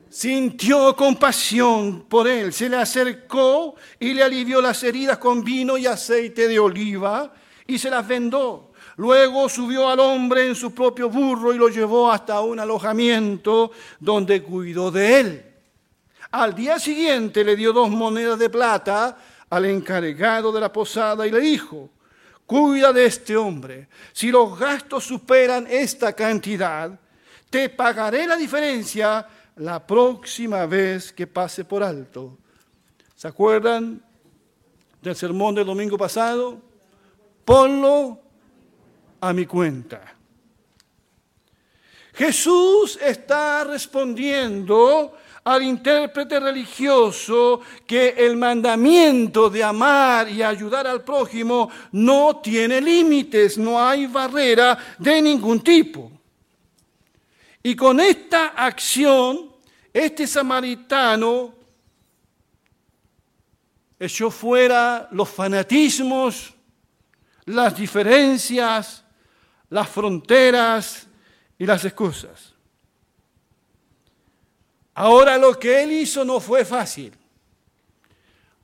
Sintió 0.10 0.96
compasión 0.96 2.06
por 2.10 2.28
él, 2.28 2.52
se 2.52 2.68
le 2.68 2.78
acercó 2.78 3.76
y 4.00 4.14
le 4.14 4.24
alivió 4.24 4.62
las 4.62 4.84
heridas 4.84 5.18
con 5.18 5.44
vino 5.44 5.78
y 5.78 5.86
aceite 5.86 6.48
de 6.48 6.60
oliva 6.60 7.32
y 7.66 7.78
se 7.78 7.90
las 7.90 8.08
vendó. 8.08 8.72
Luego 8.98 9.48
subió 9.48 9.88
al 9.88 10.00
hombre 10.00 10.48
en 10.48 10.56
su 10.56 10.74
propio 10.74 11.10
burro 11.10 11.54
y 11.54 11.58
lo 11.58 11.70
llevó 11.70 12.12
hasta 12.12 12.42
un 12.42 12.60
alojamiento 12.60 13.72
donde 14.00 14.44
cuidó 14.44 14.92
de 14.92 15.20
él. 15.20 15.49
Al 16.32 16.54
día 16.54 16.78
siguiente 16.80 17.44
le 17.44 17.56
dio 17.56 17.74
dos 17.74 17.90
monedas 17.90 18.38
de 18.38 18.50
plata 18.50 19.18
al 19.50 19.66
encargado 19.66 20.52
de 20.52 20.62
la 20.62 20.72
posada 20.72 21.26
y 21.26 21.32
le 21.32 21.40
dijo, 21.40 21.90
cuida 22.46 22.94
de 22.94 23.06
este 23.06 23.36
hombre. 23.36 23.88
Si 24.14 24.30
los 24.32 24.58
gastos 24.58 25.06
superan 25.06 25.66
esta 25.68 26.14
cantidad, 26.14 27.00
te 27.50 27.70
pagaré 27.70 28.28
la 28.28 28.36
diferencia 28.36 29.28
la 29.56 29.86
próxima 29.86 30.66
vez 30.66 31.12
que 31.12 31.28
pase 31.28 31.66
por 31.66 31.84
alto. 31.84 32.38
¿Se 33.16 33.28
acuerdan 33.28 34.02
del 35.02 35.16
sermón 35.16 35.56
del 35.56 35.66
domingo 35.66 35.98
pasado? 35.98 36.62
Ponlo 37.44 38.20
a 39.20 39.34
mi 39.34 39.46
cuenta. 39.46 40.16
Jesús 42.14 43.00
está 43.02 43.64
respondiendo 43.64 45.18
al 45.44 45.64
intérprete 45.64 46.40
religioso 46.40 47.62
que 47.86 48.10
el 48.18 48.38
mandamiento 48.38 49.50
de 49.50 49.64
amar 49.64 50.30
y 50.30 50.44
ayudar 50.44 50.88
al 50.88 51.04
prójimo 51.04 51.70
no 51.92 52.38
tiene 52.38 52.82
límites, 52.82 53.58
no 53.58 53.82
hay 53.82 54.06
barrera 54.06 54.78
de 54.98 55.22
ningún 55.22 55.62
tipo. 55.62 56.12
Y 57.64 57.76
con 57.76 58.00
esta 58.00 58.48
acción, 58.48 59.52
este 59.94 60.28
samaritano 60.28 61.54
echó 64.00 64.32
fuera 64.32 65.10
los 65.12 65.30
fanatismos, 65.30 66.54
las 67.46 67.76
diferencias, 67.76 69.04
las 69.70 69.90
fronteras 69.90 71.08
y 71.58 71.66
las 71.66 71.84
excusas. 71.84 72.49
Ahora 75.00 75.38
lo 75.38 75.58
que 75.58 75.82
él 75.82 75.94
hizo 75.94 76.26
no 76.26 76.42
fue 76.42 76.66
fácil, 76.66 77.14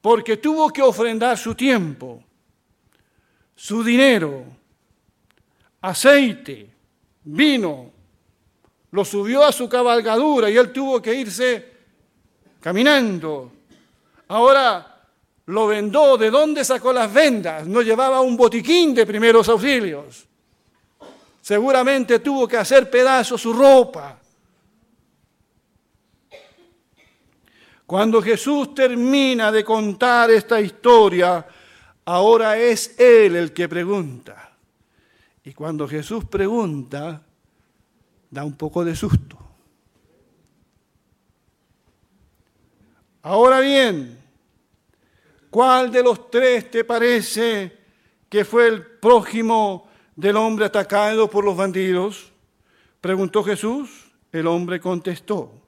porque 0.02 0.36
tuvo 0.36 0.70
que 0.70 0.82
ofrendar 0.82 1.38
su 1.38 1.56
tiempo, 1.56 2.22
su 3.56 3.82
dinero, 3.82 4.44
aceite, 5.80 6.70
vino, 7.24 7.90
lo 8.92 9.06
subió 9.06 9.46
a 9.46 9.54
su 9.54 9.70
cabalgadura 9.70 10.50
y 10.50 10.58
él 10.58 10.74
tuvo 10.74 11.02
que 11.02 11.16
irse 11.16 11.72
caminando. 12.60 13.54
Ahora 14.28 15.08
lo 15.46 15.68
vendó, 15.68 16.18
¿de 16.18 16.32
dónde 16.32 16.66
sacó 16.66 16.92
las 16.92 17.14
vendas? 17.14 17.66
No 17.66 17.82
llevaba 17.82 18.20
un 18.20 18.36
botiquín 18.36 18.94
de 18.94 19.06
primeros 19.06 19.48
auxilios. 19.48 20.26
Seguramente 21.40 22.20
tuvo 22.20 22.46
que 22.46 22.58
hacer 22.58 22.90
pedazos 22.90 23.42
su 23.42 23.54
ropa. 23.54 24.20
Cuando 27.86 28.22
Jesús 28.22 28.74
termina 28.74 29.52
de 29.52 29.64
contar 29.64 30.32
esta 30.32 30.60
historia, 30.60 31.46
ahora 32.06 32.58
es 32.58 33.00
Él 33.00 33.36
el 33.36 33.54
que 33.54 33.70
pregunta. 33.70 34.58
Y 35.44 35.54
cuando 35.54 35.88
Jesús 35.88 36.26
pregunta, 36.26 37.22
da 38.32 38.44
un 38.44 38.54
poco 38.54 38.84
de 38.84 38.96
susto. 38.96 39.38
Ahora 43.22 43.60
bien, 43.60 44.20
¿cuál 45.50 45.92
de 45.92 46.04
los 46.04 46.30
tres 46.30 46.70
te 46.70 46.84
parece 46.84 47.76
que 48.30 48.46
fue 48.46 48.68
el 48.68 48.86
prójimo 48.86 49.88
del 50.16 50.38
hombre 50.38 50.66
atacado 50.66 51.30
por 51.30 51.44
los 51.46 51.56
bandidos? 51.56 52.32
Preguntó 53.02 53.44
Jesús. 53.44 54.12
El 54.32 54.48
hombre 54.48 54.82
contestó, 54.82 55.65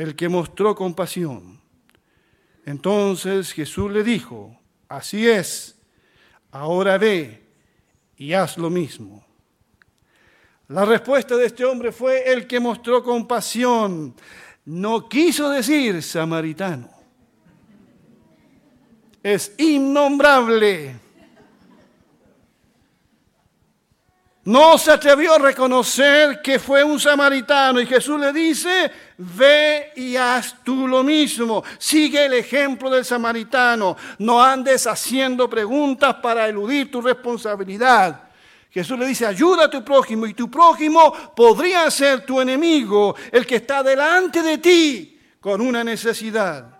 el 0.00 0.16
que 0.16 0.30
mostró 0.30 0.74
compasión. 0.74 1.60
Entonces 2.64 3.52
Jesús 3.52 3.90
le 3.90 4.02
dijo, 4.02 4.58
así 4.88 5.28
es, 5.28 5.76
ahora 6.50 6.96
ve 6.96 7.42
y 8.16 8.32
haz 8.32 8.56
lo 8.56 8.70
mismo. 8.70 9.22
La 10.68 10.86
respuesta 10.86 11.36
de 11.36 11.46
este 11.46 11.66
hombre 11.66 11.92
fue 11.92 12.32
el 12.32 12.46
que 12.46 12.60
mostró 12.60 13.02
compasión. 13.02 14.14
No 14.64 15.06
quiso 15.06 15.50
decir 15.50 16.02
samaritano. 16.02 16.88
Es 19.22 19.52
innombrable. 19.58 20.98
No 24.50 24.76
se 24.78 24.90
atrevió 24.90 25.34
a 25.34 25.38
reconocer 25.38 26.42
que 26.42 26.58
fue 26.58 26.82
un 26.82 26.98
samaritano 26.98 27.80
y 27.80 27.86
Jesús 27.86 28.18
le 28.18 28.32
dice, 28.32 28.90
ve 29.16 29.92
y 29.94 30.16
haz 30.16 30.56
tú 30.64 30.88
lo 30.88 31.04
mismo. 31.04 31.62
Sigue 31.78 32.24
el 32.24 32.32
ejemplo 32.32 32.90
del 32.90 33.04
samaritano. 33.04 33.96
No 34.18 34.42
andes 34.42 34.88
haciendo 34.88 35.48
preguntas 35.48 36.16
para 36.16 36.48
eludir 36.48 36.90
tu 36.90 37.00
responsabilidad. 37.00 38.22
Jesús 38.72 38.98
le 38.98 39.06
dice, 39.06 39.24
ayuda 39.24 39.66
a 39.66 39.70
tu 39.70 39.84
prójimo 39.84 40.26
y 40.26 40.34
tu 40.34 40.50
prójimo 40.50 41.12
podría 41.36 41.88
ser 41.88 42.26
tu 42.26 42.40
enemigo, 42.40 43.14
el 43.30 43.46
que 43.46 43.54
está 43.54 43.84
delante 43.84 44.42
de 44.42 44.58
ti 44.58 45.20
con 45.40 45.60
una 45.60 45.84
necesidad. 45.84 46.79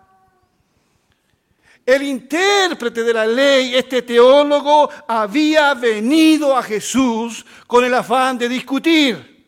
El 1.84 2.02
intérprete 2.02 3.02
de 3.02 3.12
la 3.12 3.26
ley, 3.26 3.74
este 3.74 4.02
teólogo, 4.02 4.90
había 5.08 5.74
venido 5.74 6.56
a 6.56 6.62
Jesús 6.62 7.44
con 7.66 7.84
el 7.84 7.94
afán 7.94 8.38
de 8.38 8.48
discutir. 8.48 9.46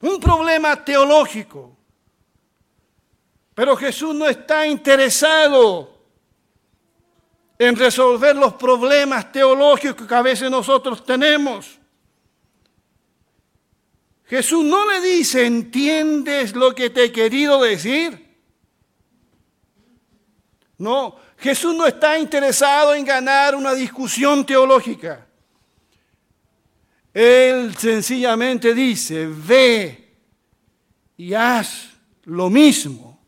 Un 0.00 0.18
problema 0.18 0.82
teológico. 0.82 1.76
Pero 3.54 3.76
Jesús 3.76 4.14
no 4.14 4.26
está 4.26 4.66
interesado 4.66 6.00
en 7.58 7.76
resolver 7.76 8.34
los 8.34 8.54
problemas 8.54 9.30
teológicos 9.30 10.06
que 10.06 10.14
a 10.14 10.22
veces 10.22 10.50
nosotros 10.50 11.04
tenemos. 11.04 11.78
Jesús 14.24 14.64
no 14.64 14.88
le 14.90 15.00
dice, 15.00 15.44
¿entiendes 15.44 16.54
lo 16.54 16.74
que 16.74 16.88
te 16.88 17.04
he 17.04 17.12
querido 17.12 17.60
decir? 17.60 18.29
No, 20.80 21.14
Jesús 21.36 21.74
no 21.74 21.86
está 21.86 22.18
interesado 22.18 22.94
en 22.94 23.04
ganar 23.04 23.54
una 23.54 23.74
discusión 23.74 24.46
teológica. 24.46 25.26
Él 27.12 27.76
sencillamente 27.76 28.72
dice, 28.72 29.26
ve 29.26 30.16
y 31.18 31.34
haz 31.34 31.90
lo 32.24 32.48
mismo 32.48 33.20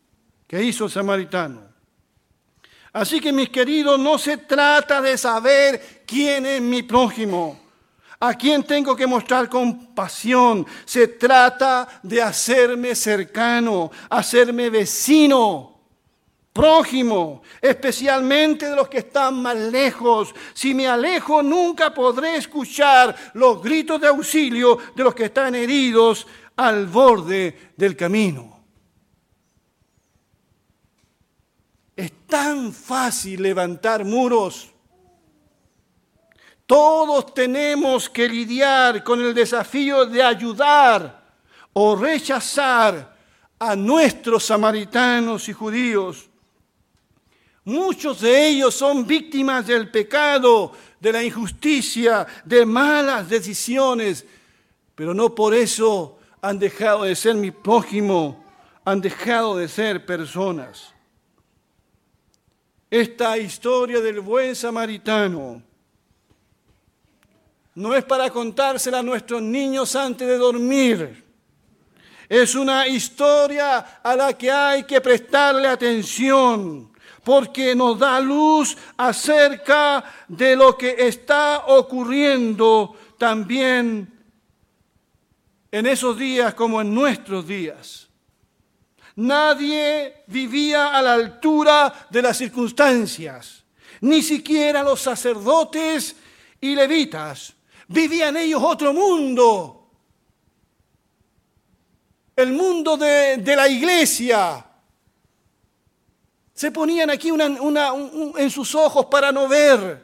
que 0.47 0.63
hizo 0.63 0.85
el 0.85 0.91
samaritano. 0.91 1.61
Así 2.91 3.21
que 3.21 3.31
mis 3.31 3.49
queridos, 3.49 3.99
no 3.99 4.17
se 4.17 4.37
trata 4.37 4.99
de 4.99 5.15
saber 5.15 6.03
quién 6.07 6.47
es 6.47 6.59
mi 6.59 6.81
prójimo, 6.81 7.59
a 8.19 8.33
quién 8.33 8.63
tengo 8.63 8.95
que 8.95 9.05
mostrar 9.05 9.47
compasión. 9.47 10.65
Se 10.85 11.07
trata 11.07 11.87
de 12.01 12.19
hacerme 12.19 12.95
cercano, 12.95 13.91
hacerme 14.09 14.71
vecino, 14.71 15.72
prójimo, 16.53 17.41
especialmente 17.59 18.69
de 18.69 18.75
los 18.75 18.87
que 18.87 18.99
están 18.99 19.41
más 19.41 19.57
lejos. 19.57 20.33
Si 20.53 20.73
me 20.75 20.87
alejo, 20.87 21.41
nunca 21.41 21.91
podré 21.93 22.35
escuchar 22.35 23.15
los 23.33 23.61
gritos 23.61 23.99
de 23.99 24.07
auxilio 24.07 24.77
de 24.95 25.03
los 25.03 25.15
que 25.15 25.25
están 25.25 25.55
heridos 25.55 26.27
al 26.55 26.85
borde 26.85 27.73
del 27.75 27.97
camino. 27.97 28.53
Es 31.95 32.11
tan 32.27 32.71
fácil 32.71 33.41
levantar 33.41 34.05
muros. 34.05 34.69
Todos 36.65 37.33
tenemos 37.33 38.09
que 38.09 38.29
lidiar 38.29 39.03
con 39.03 39.19
el 39.21 39.33
desafío 39.33 40.05
de 40.05 40.23
ayudar 40.23 41.23
o 41.73 41.95
rechazar 41.95 43.15
a 43.59 43.75
nuestros 43.75 44.45
samaritanos 44.45 45.49
y 45.49 45.53
judíos. 45.53 46.29
Muchos 47.65 48.19
de 48.19 48.49
ellos 48.49 48.75
son 48.75 49.07
víctimas 49.07 49.65
del 49.65 49.89
pecado, 49.89 50.73
de 50.99 51.13
la 51.13 51.23
injusticia, 51.23 52.27
de 52.43 52.65
malas 52.65 53.29
decisiones, 53.29 54.25
pero 54.95 55.13
no 55.13 55.33
por 55.33 55.53
eso 55.53 56.19
han 56.41 56.59
dejado 56.59 57.03
de 57.03 57.15
ser 57.15 57.35
mi 57.35 57.51
prójimo, 57.51 58.43
han 58.83 58.99
dejado 58.99 59.55
de 59.55 59.69
ser 59.69 60.05
personas. 60.05 60.93
Esta 62.91 63.37
historia 63.37 64.01
del 64.01 64.19
buen 64.19 64.55
samaritano 64.55 65.63
no 67.75 67.95
es 67.95 68.03
para 68.03 68.29
contársela 68.29 68.99
a 68.99 69.03
nuestros 69.03 69.41
niños 69.41 69.95
antes 69.95 70.27
de 70.27 70.37
dormir. 70.37 71.23
Es 72.27 72.55
una 72.55 72.87
historia 72.87 73.79
a 74.03 74.15
la 74.15 74.37
que 74.37 74.51
hay 74.51 74.83
que 74.83 75.01
prestarle 75.01 75.67
atención 75.67 76.92
porque 77.23 77.75
nos 77.75 77.97
da 77.97 78.19
luz 78.19 78.77
acerca 78.97 80.03
de 80.27 80.55
lo 80.55 80.77
que 80.77 80.95
está 81.07 81.65
ocurriendo 81.67 82.95
también 83.17 84.11
en 85.71 85.87
esos 85.87 86.17
días 86.17 86.53
como 86.53 86.81
en 86.81 86.93
nuestros 86.93 87.47
días. 87.47 88.09
Nadie 89.15 90.23
vivía 90.27 90.95
a 90.95 91.01
la 91.01 91.13
altura 91.13 92.07
de 92.09 92.21
las 92.21 92.37
circunstancias, 92.37 93.63
ni 94.01 94.21
siquiera 94.21 94.83
los 94.83 95.01
sacerdotes 95.01 96.15
y 96.59 96.75
levitas. 96.75 97.53
Vivían 97.87 98.37
ellos 98.37 98.61
otro 98.63 98.93
mundo, 98.93 99.91
el 102.35 102.51
mundo 102.51 102.97
de, 102.97 103.41
la 103.55 103.67
iglesia. 103.67 104.65
Se 106.63 106.71
ponían 106.71 107.09
aquí 107.09 107.27
en 107.27 108.49
sus 108.49 108.73
ojos 108.73 109.07
para 109.07 109.33
no 109.33 109.49
ver. 109.49 110.01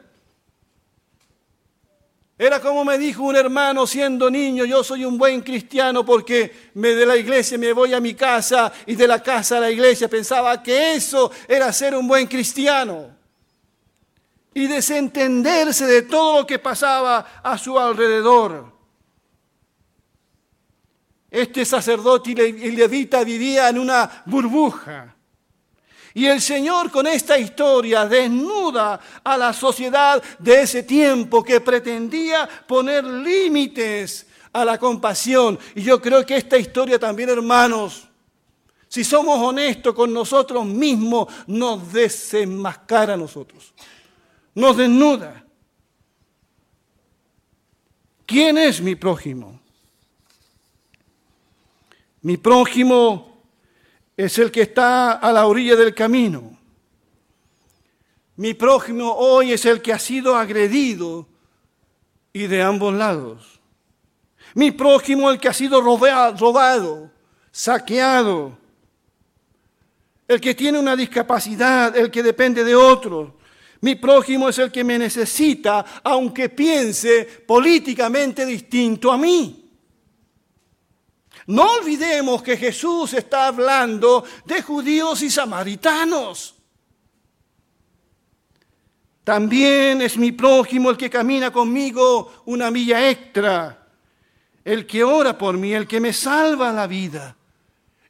Era 2.36 2.60
como 2.60 2.84
me 2.84 2.98
dijo 2.98 3.22
un 3.22 3.34
hermano 3.34 3.86
siendo 3.86 4.30
niño, 4.30 4.66
yo 4.66 4.84
soy 4.84 5.06
un 5.06 5.16
buen 5.16 5.40
cristiano 5.40 6.04
porque 6.04 6.70
me 6.74 6.90
de 6.90 7.06
la 7.06 7.16
iglesia 7.16 7.56
me 7.56 7.72
voy 7.72 7.94
a 7.94 8.00
mi 8.00 8.12
casa 8.12 8.70
y 8.84 8.94
de 8.94 9.08
la 9.08 9.22
casa 9.22 9.56
a 9.56 9.60
la 9.60 9.70
iglesia. 9.70 10.06
Pensaba 10.06 10.62
que 10.62 10.96
eso 10.96 11.30
era 11.48 11.72
ser 11.72 11.94
un 11.96 12.06
buen 12.06 12.26
cristiano. 12.26 13.06
Y 14.52 14.66
desentenderse 14.66 15.86
de 15.86 16.02
todo 16.02 16.40
lo 16.40 16.46
que 16.46 16.58
pasaba 16.58 17.40
a 17.42 17.56
su 17.56 17.78
alrededor. 17.78 18.70
Este 21.30 21.64
sacerdote 21.64 22.32
y 22.32 22.70
levita 22.72 23.24
vivía 23.24 23.70
en 23.70 23.78
una 23.78 24.24
burbuja 24.26 25.16
y 26.14 26.26
el 26.26 26.40
Señor 26.40 26.90
con 26.90 27.06
esta 27.06 27.38
historia 27.38 28.06
desnuda 28.06 29.00
a 29.22 29.36
la 29.36 29.52
sociedad 29.52 30.22
de 30.38 30.62
ese 30.62 30.82
tiempo 30.82 31.42
que 31.42 31.60
pretendía 31.60 32.48
poner 32.66 33.04
límites 33.04 34.26
a 34.52 34.64
la 34.64 34.78
compasión. 34.78 35.58
Y 35.74 35.82
yo 35.82 36.00
creo 36.00 36.26
que 36.26 36.36
esta 36.36 36.58
historia 36.58 36.98
también, 36.98 37.28
hermanos, 37.28 38.08
si 38.88 39.04
somos 39.04 39.38
honestos 39.38 39.94
con 39.94 40.12
nosotros 40.12 40.66
mismos, 40.66 41.28
nos 41.46 41.92
desenmascara 41.92 43.14
a 43.14 43.16
nosotros, 43.16 43.72
nos 44.54 44.76
desnuda. 44.76 45.44
¿Quién 48.26 48.58
es 48.58 48.80
mi 48.80 48.96
prójimo? 48.96 49.60
Mi 52.22 52.36
prójimo 52.36 53.29
es 54.24 54.38
el 54.38 54.50
que 54.50 54.62
está 54.62 55.12
a 55.12 55.32
la 55.32 55.46
orilla 55.46 55.76
del 55.76 55.94
camino. 55.94 56.58
Mi 58.36 58.52
prójimo 58.52 59.14
hoy 59.14 59.52
es 59.52 59.64
el 59.64 59.80
que 59.80 59.92
ha 59.92 59.98
sido 59.98 60.36
agredido 60.36 61.26
y 62.32 62.46
de 62.46 62.62
ambos 62.62 62.92
lados. 62.92 63.60
Mi 64.54 64.72
prójimo 64.72 65.30
el 65.30 65.40
que 65.40 65.48
ha 65.48 65.54
sido 65.54 65.80
robado, 65.80 67.10
saqueado, 67.50 68.58
el 70.28 70.40
que 70.40 70.54
tiene 70.54 70.78
una 70.78 70.96
discapacidad, 70.96 71.96
el 71.96 72.10
que 72.10 72.22
depende 72.22 72.62
de 72.62 72.74
otro. 72.74 73.38
Mi 73.80 73.94
prójimo 73.94 74.50
es 74.50 74.58
el 74.58 74.70
que 74.70 74.84
me 74.84 74.98
necesita, 74.98 75.84
aunque 76.04 76.50
piense 76.50 77.24
políticamente 77.46 78.44
distinto 78.44 79.10
a 79.10 79.16
mí. 79.16 79.69
No 81.46 81.64
olvidemos 81.72 82.42
que 82.42 82.56
Jesús 82.56 83.14
está 83.14 83.46
hablando 83.46 84.24
de 84.44 84.62
judíos 84.62 85.22
y 85.22 85.30
samaritanos. 85.30 86.54
También 89.24 90.02
es 90.02 90.16
mi 90.16 90.32
prójimo 90.32 90.90
el 90.90 90.96
que 90.96 91.10
camina 91.10 91.52
conmigo 91.52 92.42
una 92.46 92.70
milla 92.70 93.08
extra, 93.10 93.86
el 94.64 94.86
que 94.86 95.04
ora 95.04 95.36
por 95.36 95.56
mí, 95.56 95.72
el 95.72 95.86
que 95.86 96.00
me 96.00 96.12
salva 96.12 96.72
la 96.72 96.86
vida, 96.86 97.36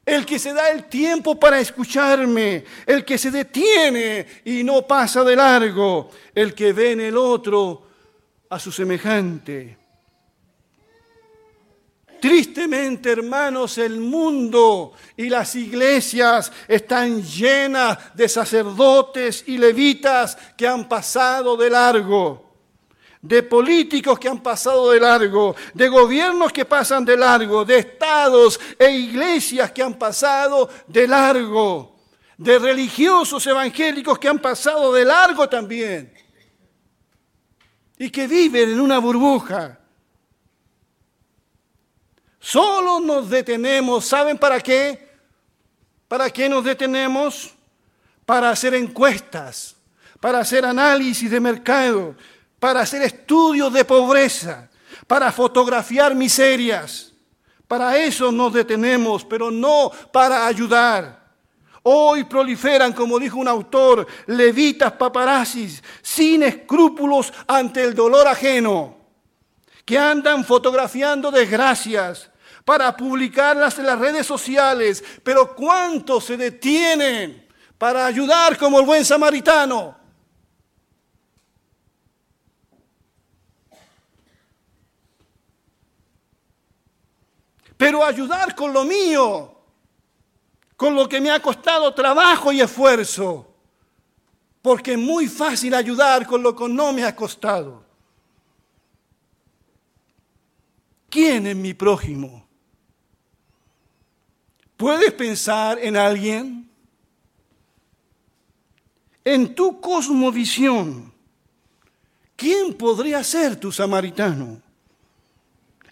el 0.05 0.25
que 0.25 0.39
se 0.39 0.53
da 0.53 0.69
el 0.69 0.85
tiempo 0.85 1.39
para 1.39 1.59
escucharme, 1.59 2.63
el 2.85 3.05
que 3.05 3.17
se 3.17 3.29
detiene 3.29 4.25
y 4.45 4.63
no 4.63 4.87
pasa 4.87 5.23
de 5.23 5.35
largo, 5.35 6.09
el 6.33 6.55
que 6.55 6.73
ve 6.73 6.93
en 6.93 7.01
el 7.01 7.17
otro 7.17 7.87
a 8.49 8.57
su 8.57 8.71
semejante. 8.71 9.80
Tristemente, 12.21 13.11
hermanos, 13.11 13.79
el 13.79 13.99
mundo 13.99 14.93
y 15.17 15.27
las 15.27 15.55
iglesias 15.55 16.51
están 16.67 17.23
llenas 17.23 17.97
de 18.13 18.29
sacerdotes 18.29 19.43
y 19.47 19.57
levitas 19.57 20.37
que 20.55 20.67
han 20.67 20.87
pasado 20.87 21.57
de 21.57 21.71
largo 21.71 22.51
de 23.23 23.43
políticos 23.43 24.17
que 24.17 24.27
han 24.27 24.41
pasado 24.41 24.91
de 24.91 24.99
largo, 24.99 25.55
de 25.73 25.87
gobiernos 25.87 26.51
que 26.51 26.65
pasan 26.65 27.05
de 27.05 27.15
largo, 27.15 27.63
de 27.63 27.77
estados 27.77 28.59
e 28.79 28.91
iglesias 28.91 29.71
que 29.71 29.83
han 29.83 29.93
pasado 29.93 30.69
de 30.87 31.07
largo, 31.07 31.97
de 32.37 32.57
religiosos 32.57 33.45
evangélicos 33.45 34.17
que 34.17 34.27
han 34.27 34.39
pasado 34.39 34.91
de 34.93 35.05
largo 35.05 35.47
también 35.47 36.13
y 37.97 38.09
que 38.09 38.27
viven 38.27 38.71
en 38.71 38.79
una 38.79 38.97
burbuja. 38.97 39.80
Solo 42.41 42.99
nos 42.99 43.29
detenemos, 43.29 44.03
¿saben 44.03 44.35
para 44.35 44.59
qué? 44.59 45.07
¿Para 46.07 46.27
qué 46.31 46.49
nos 46.49 46.63
detenemos? 46.63 47.53
Para 48.25 48.49
hacer 48.49 48.73
encuestas, 48.73 49.75
para 50.19 50.39
hacer 50.39 50.65
análisis 50.65 51.29
de 51.29 51.39
mercado, 51.39 52.15
para 52.59 52.81
hacer 52.81 53.03
estudios 53.03 53.71
de 53.71 53.85
pobreza, 53.85 54.67
para 55.05 55.31
fotografiar 55.31 56.15
miserias. 56.15 57.13
Para 57.67 57.95
eso 57.95 58.31
nos 58.31 58.51
detenemos, 58.51 59.23
pero 59.23 59.51
no 59.51 59.91
para 60.11 60.47
ayudar. 60.47 61.21
Hoy 61.83 62.23
proliferan, 62.23 62.91
como 62.91 63.19
dijo 63.19 63.37
un 63.37 63.47
autor, 63.47 64.07
levitas 64.25 64.93
paparazzis, 64.93 65.83
sin 66.01 66.41
escrúpulos 66.41 67.31
ante 67.45 67.83
el 67.83 67.93
dolor 67.93 68.27
ajeno, 68.27 68.97
que 69.85 69.97
andan 69.97 70.43
fotografiando 70.43 71.29
desgracias 71.29 72.30
para 72.65 72.95
publicarlas 72.95 73.77
en 73.79 73.85
las 73.85 73.99
redes 73.99 74.25
sociales. 74.25 75.03
Pero 75.23 75.55
¿cuántos 75.55 76.25
se 76.25 76.37
detienen 76.37 77.47
para 77.77 78.05
ayudar 78.05 78.57
como 78.57 78.79
el 78.79 78.85
buen 78.85 79.05
samaritano? 79.05 80.01
pero 87.81 88.05
ayudar 88.05 88.53
con 88.53 88.71
lo 88.71 88.83
mío, 88.83 89.57
con 90.77 90.93
lo 90.93 91.09
que 91.09 91.19
me 91.19 91.31
ha 91.31 91.41
costado 91.41 91.91
trabajo 91.95 92.51
y 92.51 92.61
esfuerzo, 92.61 93.55
porque 94.61 94.91
es 94.91 94.99
muy 94.99 95.27
fácil 95.27 95.73
ayudar 95.73 96.27
con 96.27 96.43
lo 96.43 96.55
que 96.55 96.69
no 96.69 96.93
me 96.93 97.03
ha 97.03 97.15
costado. 97.15 97.83
¿Quién 101.09 101.47
es 101.47 101.55
mi 101.55 101.73
prójimo? 101.73 102.40
¿Puedes 104.81 105.13
pensar 105.13 105.77
en 105.77 105.95
alguien? 105.95 106.67
En 109.23 109.53
tu 109.53 109.79
cosmovisión, 109.79 111.13
¿quién 112.35 112.73
podría 112.73 113.23
ser 113.23 113.57
tu 113.57 113.71
samaritano? 113.71 114.59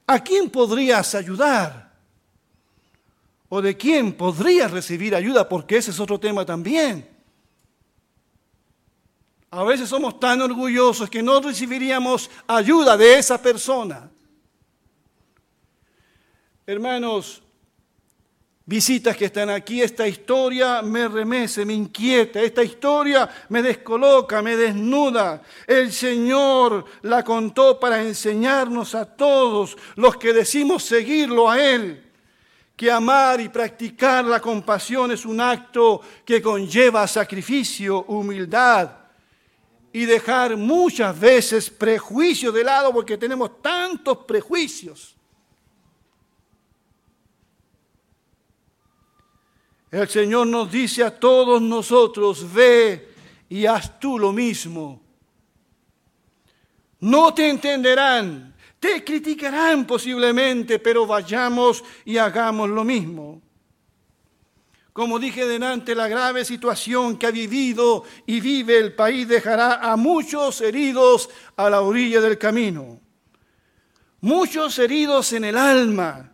¿A 0.08 0.24
quién 0.24 0.50
podrías 0.50 1.14
ayudar? 1.14 1.94
¿O 3.48 3.62
de 3.62 3.78
quién 3.78 4.12
podrías 4.12 4.72
recibir 4.72 5.14
ayuda? 5.14 5.48
Porque 5.48 5.78
ese 5.78 5.92
es 5.92 6.00
otro 6.00 6.20
tema 6.20 6.44
también. 6.44 7.08
A 9.52 9.64
veces 9.66 9.88
somos 9.88 10.20
tan 10.20 10.42
orgullosos 10.42 11.12
que 11.12 11.22
no 11.22 11.40
recibiríamos 11.42 12.28
ayuda 12.48 12.98
de 12.98 13.20
esa 13.20 13.40
persona. 13.40 14.10
Hermanos, 16.66 17.44
visitas 18.70 19.18
que 19.18 19.26
están 19.26 19.50
aquí, 19.50 19.82
esta 19.82 20.08
historia 20.08 20.84
me 20.84 21.08
remece, 21.08 21.66
me 21.66 21.74
inquieta, 21.74 22.40
esta 22.40 22.64
historia 22.64 23.28
me 23.50 23.64
descoloca, 23.64 24.44
me 24.44 24.56
desnuda. 24.56 25.42
El 25.66 25.92
Señor 25.92 26.86
la 27.02 27.24
contó 27.24 27.80
para 27.80 28.00
enseñarnos 28.00 28.94
a 28.94 29.06
todos 29.06 29.76
los 29.96 30.18
que 30.18 30.34
decimos 30.34 30.84
seguirlo 30.84 31.50
a 31.50 31.60
Él, 31.60 32.12
que 32.76 32.92
amar 32.92 33.42
y 33.42 33.50
practicar 33.50 34.24
la 34.26 34.40
compasión 34.40 35.12
es 35.12 35.26
un 35.26 35.42
acto 35.42 36.02
que 36.24 36.40
conlleva 36.40 37.08
sacrificio, 37.08 38.04
humildad 38.04 38.92
y 39.92 40.06
dejar 40.06 40.56
muchas 40.58 41.20
veces 41.20 41.72
prejuicios 41.72 42.54
de 42.54 42.64
lado 42.64 42.94
porque 42.94 43.18
tenemos 43.18 43.64
tantos 43.64 44.20
prejuicios 44.28 45.19
El 49.92 50.08
Señor 50.08 50.48
nos 50.48 50.72
dice 50.72 51.04
a 51.04 51.20
todos 51.20 51.62
nosotros, 51.62 52.54
ve 52.54 53.10
y 53.50 53.66
haz 53.66 54.00
tú 54.00 54.20
lo 54.20 54.32
mismo. 54.32 55.02
No 57.00 57.34
te 57.34 57.50
entenderán, 57.50 58.56
te 58.80 59.04
criticarán 59.04 59.88
posiblemente, 59.88 60.80
pero 60.80 61.08
vayamos 61.08 61.84
y 62.06 62.18
hagamos 62.18 62.70
lo 62.70 62.84
mismo. 62.84 63.42
Como 64.94 65.18
dije 65.18 65.48
delante, 65.48 65.96
la 65.96 66.08
grave 66.08 66.44
situación 66.44 67.18
que 67.18 67.28
ha 67.28 67.32
vivido 67.32 68.04
y 68.26 68.42
vive 68.42 68.78
el 68.78 68.94
país 68.94 69.28
dejará 69.28 69.76
a 69.76 69.96
muchos 69.96 70.62
heridos 70.62 71.30
a 71.56 71.70
la 71.70 71.82
orilla 71.82 72.20
del 72.22 72.38
camino. 72.38 73.00
Muchos 74.22 74.78
heridos 74.78 75.32
en 75.32 75.46
el 75.46 75.58
alma, 75.58 76.34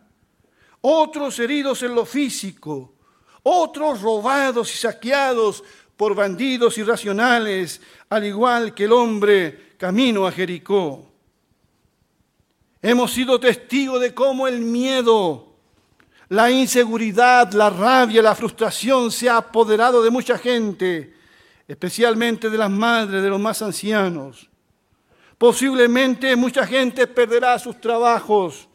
otros 0.80 1.38
heridos 1.38 1.82
en 1.84 1.94
lo 1.94 2.04
físico, 2.04 2.95
otros 3.48 4.02
robados 4.02 4.74
y 4.74 4.76
saqueados 4.76 5.62
por 5.96 6.16
bandidos 6.16 6.76
irracionales, 6.78 7.80
al 8.10 8.24
igual 8.24 8.74
que 8.74 8.84
el 8.84 8.92
hombre 8.92 9.76
camino 9.78 10.26
a 10.26 10.32
Jericó. 10.32 11.06
Hemos 12.82 13.12
sido 13.12 13.38
testigos 13.38 14.00
de 14.00 14.12
cómo 14.12 14.48
el 14.48 14.58
miedo, 14.58 15.46
la 16.28 16.50
inseguridad, 16.50 17.52
la 17.52 17.70
rabia, 17.70 18.20
la 18.20 18.34
frustración 18.34 19.12
se 19.12 19.28
ha 19.28 19.36
apoderado 19.36 20.02
de 20.02 20.10
mucha 20.10 20.36
gente, 20.38 21.14
especialmente 21.68 22.50
de 22.50 22.58
las 22.58 22.70
madres, 22.70 23.22
de 23.22 23.30
los 23.30 23.38
más 23.38 23.62
ancianos. 23.62 24.50
Posiblemente 25.38 26.34
mucha 26.34 26.66
gente 26.66 27.06
perderá 27.06 27.60
sus 27.60 27.80
trabajos, 27.80 28.65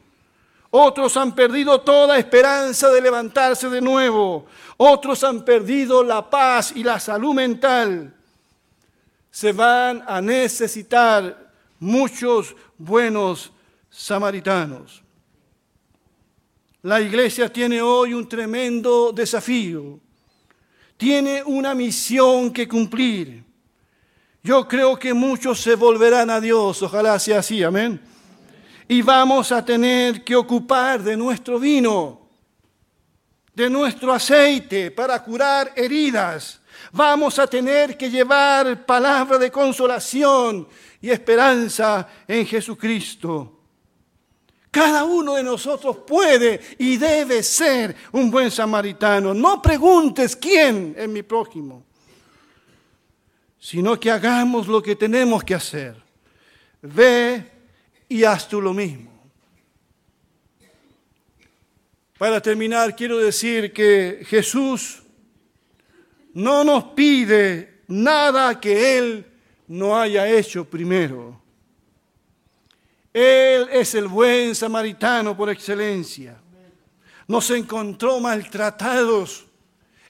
otros 0.74 1.18
han 1.18 1.36
perdido 1.36 1.82
toda 1.82 2.18
esperanza 2.18 2.90
de 2.90 3.02
levantarse 3.02 3.70
de 3.70 3.82
nuevo. 3.82 4.46
Otros 4.78 5.22
han 5.26 5.44
perdido 5.44 6.02
la 6.02 6.30
paz 6.30 6.72
y 6.74 6.84
la 6.84 6.98
salud 6.98 7.34
mental. 7.34 8.16
Se 9.30 9.52
van 9.52 10.02
a 10.08 10.22
necesitar 10.22 11.52
muchos 11.78 12.56
buenos 12.78 13.52
samaritanos. 13.90 15.04
La 16.84 17.02
iglesia 17.02 17.52
tiene 17.52 17.82
hoy 17.82 18.14
un 18.14 18.28
tremendo 18.30 19.12
desafío. 19.12 20.00
Tiene 20.96 21.44
una 21.44 21.76
misión 21.76 22.52
que 22.54 22.66
cumplir. 22.66 23.44
Yo 24.42 24.66
creo 24.70 24.98
que 24.98 25.14
muchos 25.14 25.60
se 25.60 25.76
volverán 25.76 26.30
a 26.30 26.40
Dios. 26.40 26.82
Ojalá 26.82 27.20
sea 27.20 27.40
así. 27.40 27.62
Amén 27.62 28.11
y 28.92 29.02
vamos 29.02 29.54
a 29.54 29.64
tener 29.64 30.22
que 30.22 30.36
ocupar 30.36 31.02
de 31.02 31.16
nuestro 31.16 31.58
vino, 31.58 32.28
de 33.56 33.70
nuestro 33.70 34.12
aceite 34.12 34.92
para 34.92 35.24
curar 35.24 35.72
heridas. 35.78 36.60
Vamos 36.92 37.40
a 37.40 37.48
tener 37.48 37.96
que 37.96 38.12
llevar 38.12 38.86
palabra 38.86 39.38
de 39.38 39.50
consolación 39.50 40.68
y 41.00 41.10
esperanza 41.10 42.06
en 42.28 42.46
Jesucristo. 42.46 43.62
Cada 44.70 45.06
uno 45.06 45.36
de 45.36 45.44
nosotros 45.44 46.00
puede 46.06 46.60
y 46.78 46.98
debe 46.98 47.44
ser 47.44 47.96
un 48.12 48.30
buen 48.30 48.52
samaritano. 48.52 49.34
No 49.34 49.62
preguntes 49.62 50.36
quién 50.36 50.96
es 50.98 51.08
mi 51.08 51.24
prójimo, 51.24 51.86
sino 53.58 53.98
que 53.98 54.12
hagamos 54.12 54.68
lo 54.68 54.84
que 54.84 54.98
tenemos 54.98 55.46
que 55.46 55.56
hacer. 55.56 55.96
Ve 56.82 57.51
y 58.12 58.26
haz 58.26 58.46
tú 58.46 58.60
lo 58.62 58.74
mismo. 58.74 59.10
Para 62.18 62.42
terminar, 62.42 62.94
quiero 62.94 63.18
decir 63.18 63.72
que 63.72 64.26
Jesús 64.28 65.02
no 66.34 66.66
nos 66.66 66.84
pide 66.94 67.84
nada 67.88 68.60
que 68.60 68.98
Él 68.98 69.26
no 69.70 69.98
haya 69.98 70.28
hecho 70.28 70.66
primero. 70.66 71.42
Él 73.14 73.70
es 73.72 73.96
el 73.96 74.10
buen 74.10 74.56
samaritano 74.56 75.36
por 75.36 75.50
excelencia. 75.50 76.38
Nos 77.30 77.50
encontró 77.52 78.20
maltratados, 78.20 79.46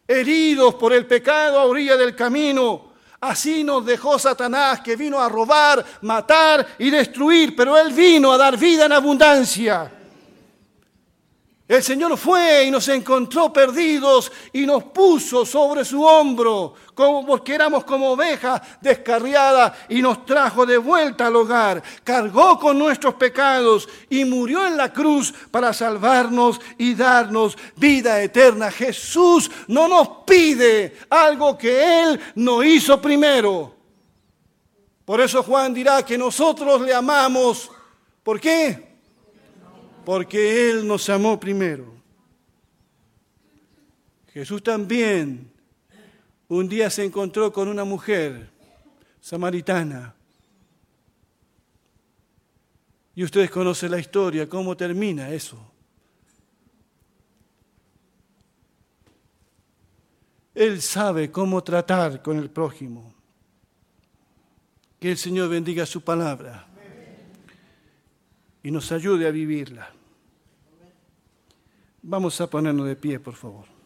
heridos 0.07 0.73
por 0.73 0.91
el 0.91 1.05
pecado 1.05 1.59
a 1.59 1.65
orilla 1.65 1.95
del 1.97 2.15
camino 2.15 2.90
Así 3.21 3.63
nos 3.63 3.85
dejó 3.85 4.17
Satanás 4.17 4.81
que 4.81 4.95
vino 4.95 5.21
a 5.21 5.29
robar, 5.29 5.85
matar 6.01 6.65
y 6.79 6.89
destruir, 6.89 7.55
pero 7.55 7.77
Él 7.77 7.93
vino 7.93 8.31
a 8.31 8.37
dar 8.37 8.57
vida 8.57 8.85
en 8.85 8.93
abundancia. 8.93 10.00
El 11.71 11.81
Señor 11.81 12.17
fue 12.17 12.65
y 12.65 12.69
nos 12.69 12.89
encontró 12.89 13.53
perdidos 13.53 14.29
y 14.51 14.65
nos 14.65 14.83
puso 14.83 15.45
sobre 15.45 15.85
su 15.85 16.03
hombro, 16.03 16.73
como 16.93 17.25
porque 17.25 17.55
éramos 17.55 17.85
como 17.85 18.11
ovejas 18.11 18.61
descarriadas 18.81 19.71
y 19.87 20.01
nos 20.01 20.25
trajo 20.25 20.65
de 20.65 20.77
vuelta 20.77 21.27
al 21.27 21.35
hogar. 21.37 21.81
Cargó 22.03 22.59
con 22.59 22.77
nuestros 22.77 23.13
pecados 23.13 23.87
y 24.09 24.25
murió 24.25 24.67
en 24.67 24.75
la 24.75 24.91
cruz 24.91 25.33
para 25.49 25.71
salvarnos 25.71 26.59
y 26.77 26.93
darnos 26.93 27.57
vida 27.77 28.21
eterna. 28.21 28.69
Jesús 28.69 29.49
no 29.69 29.87
nos 29.87 30.09
pide 30.27 30.97
algo 31.09 31.57
que 31.57 32.01
Él 32.01 32.19
no 32.35 32.61
hizo 32.65 33.01
primero. 33.01 33.73
Por 35.05 35.21
eso 35.21 35.41
Juan 35.41 35.73
dirá 35.73 36.03
que 36.03 36.17
nosotros 36.17 36.81
le 36.81 36.93
amamos. 36.93 37.71
¿Por 38.23 38.41
qué? 38.41 38.90
Porque 40.05 40.69
Él 40.69 40.87
nos 40.87 41.09
amó 41.09 41.39
primero. 41.39 41.93
Jesús 44.33 44.63
también 44.63 45.51
un 46.47 46.67
día 46.67 46.89
se 46.89 47.03
encontró 47.03 47.51
con 47.51 47.67
una 47.67 47.83
mujer 47.83 48.49
samaritana. 49.19 50.13
Y 53.13 53.23
ustedes 53.23 53.49
conocen 53.51 53.91
la 53.91 53.99
historia, 53.99 54.47
cómo 54.47 54.75
termina 54.75 55.29
eso. 55.29 55.57
Él 60.53 60.81
sabe 60.81 61.31
cómo 61.31 61.63
tratar 61.63 62.21
con 62.21 62.37
el 62.37 62.49
prójimo. 62.49 63.13
Que 64.99 65.11
el 65.11 65.17
Señor 65.17 65.49
bendiga 65.49 65.85
su 65.85 66.01
palabra 66.01 66.70
y 68.63 68.71
nos 68.71 68.91
ayude 68.91 69.27
a 69.27 69.31
vivirla. 69.31 69.91
Vamos 72.03 72.41
a 72.41 72.49
ponernos 72.49 72.87
de 72.87 72.95
pie, 72.95 73.19
por 73.19 73.35
favor. 73.35 73.80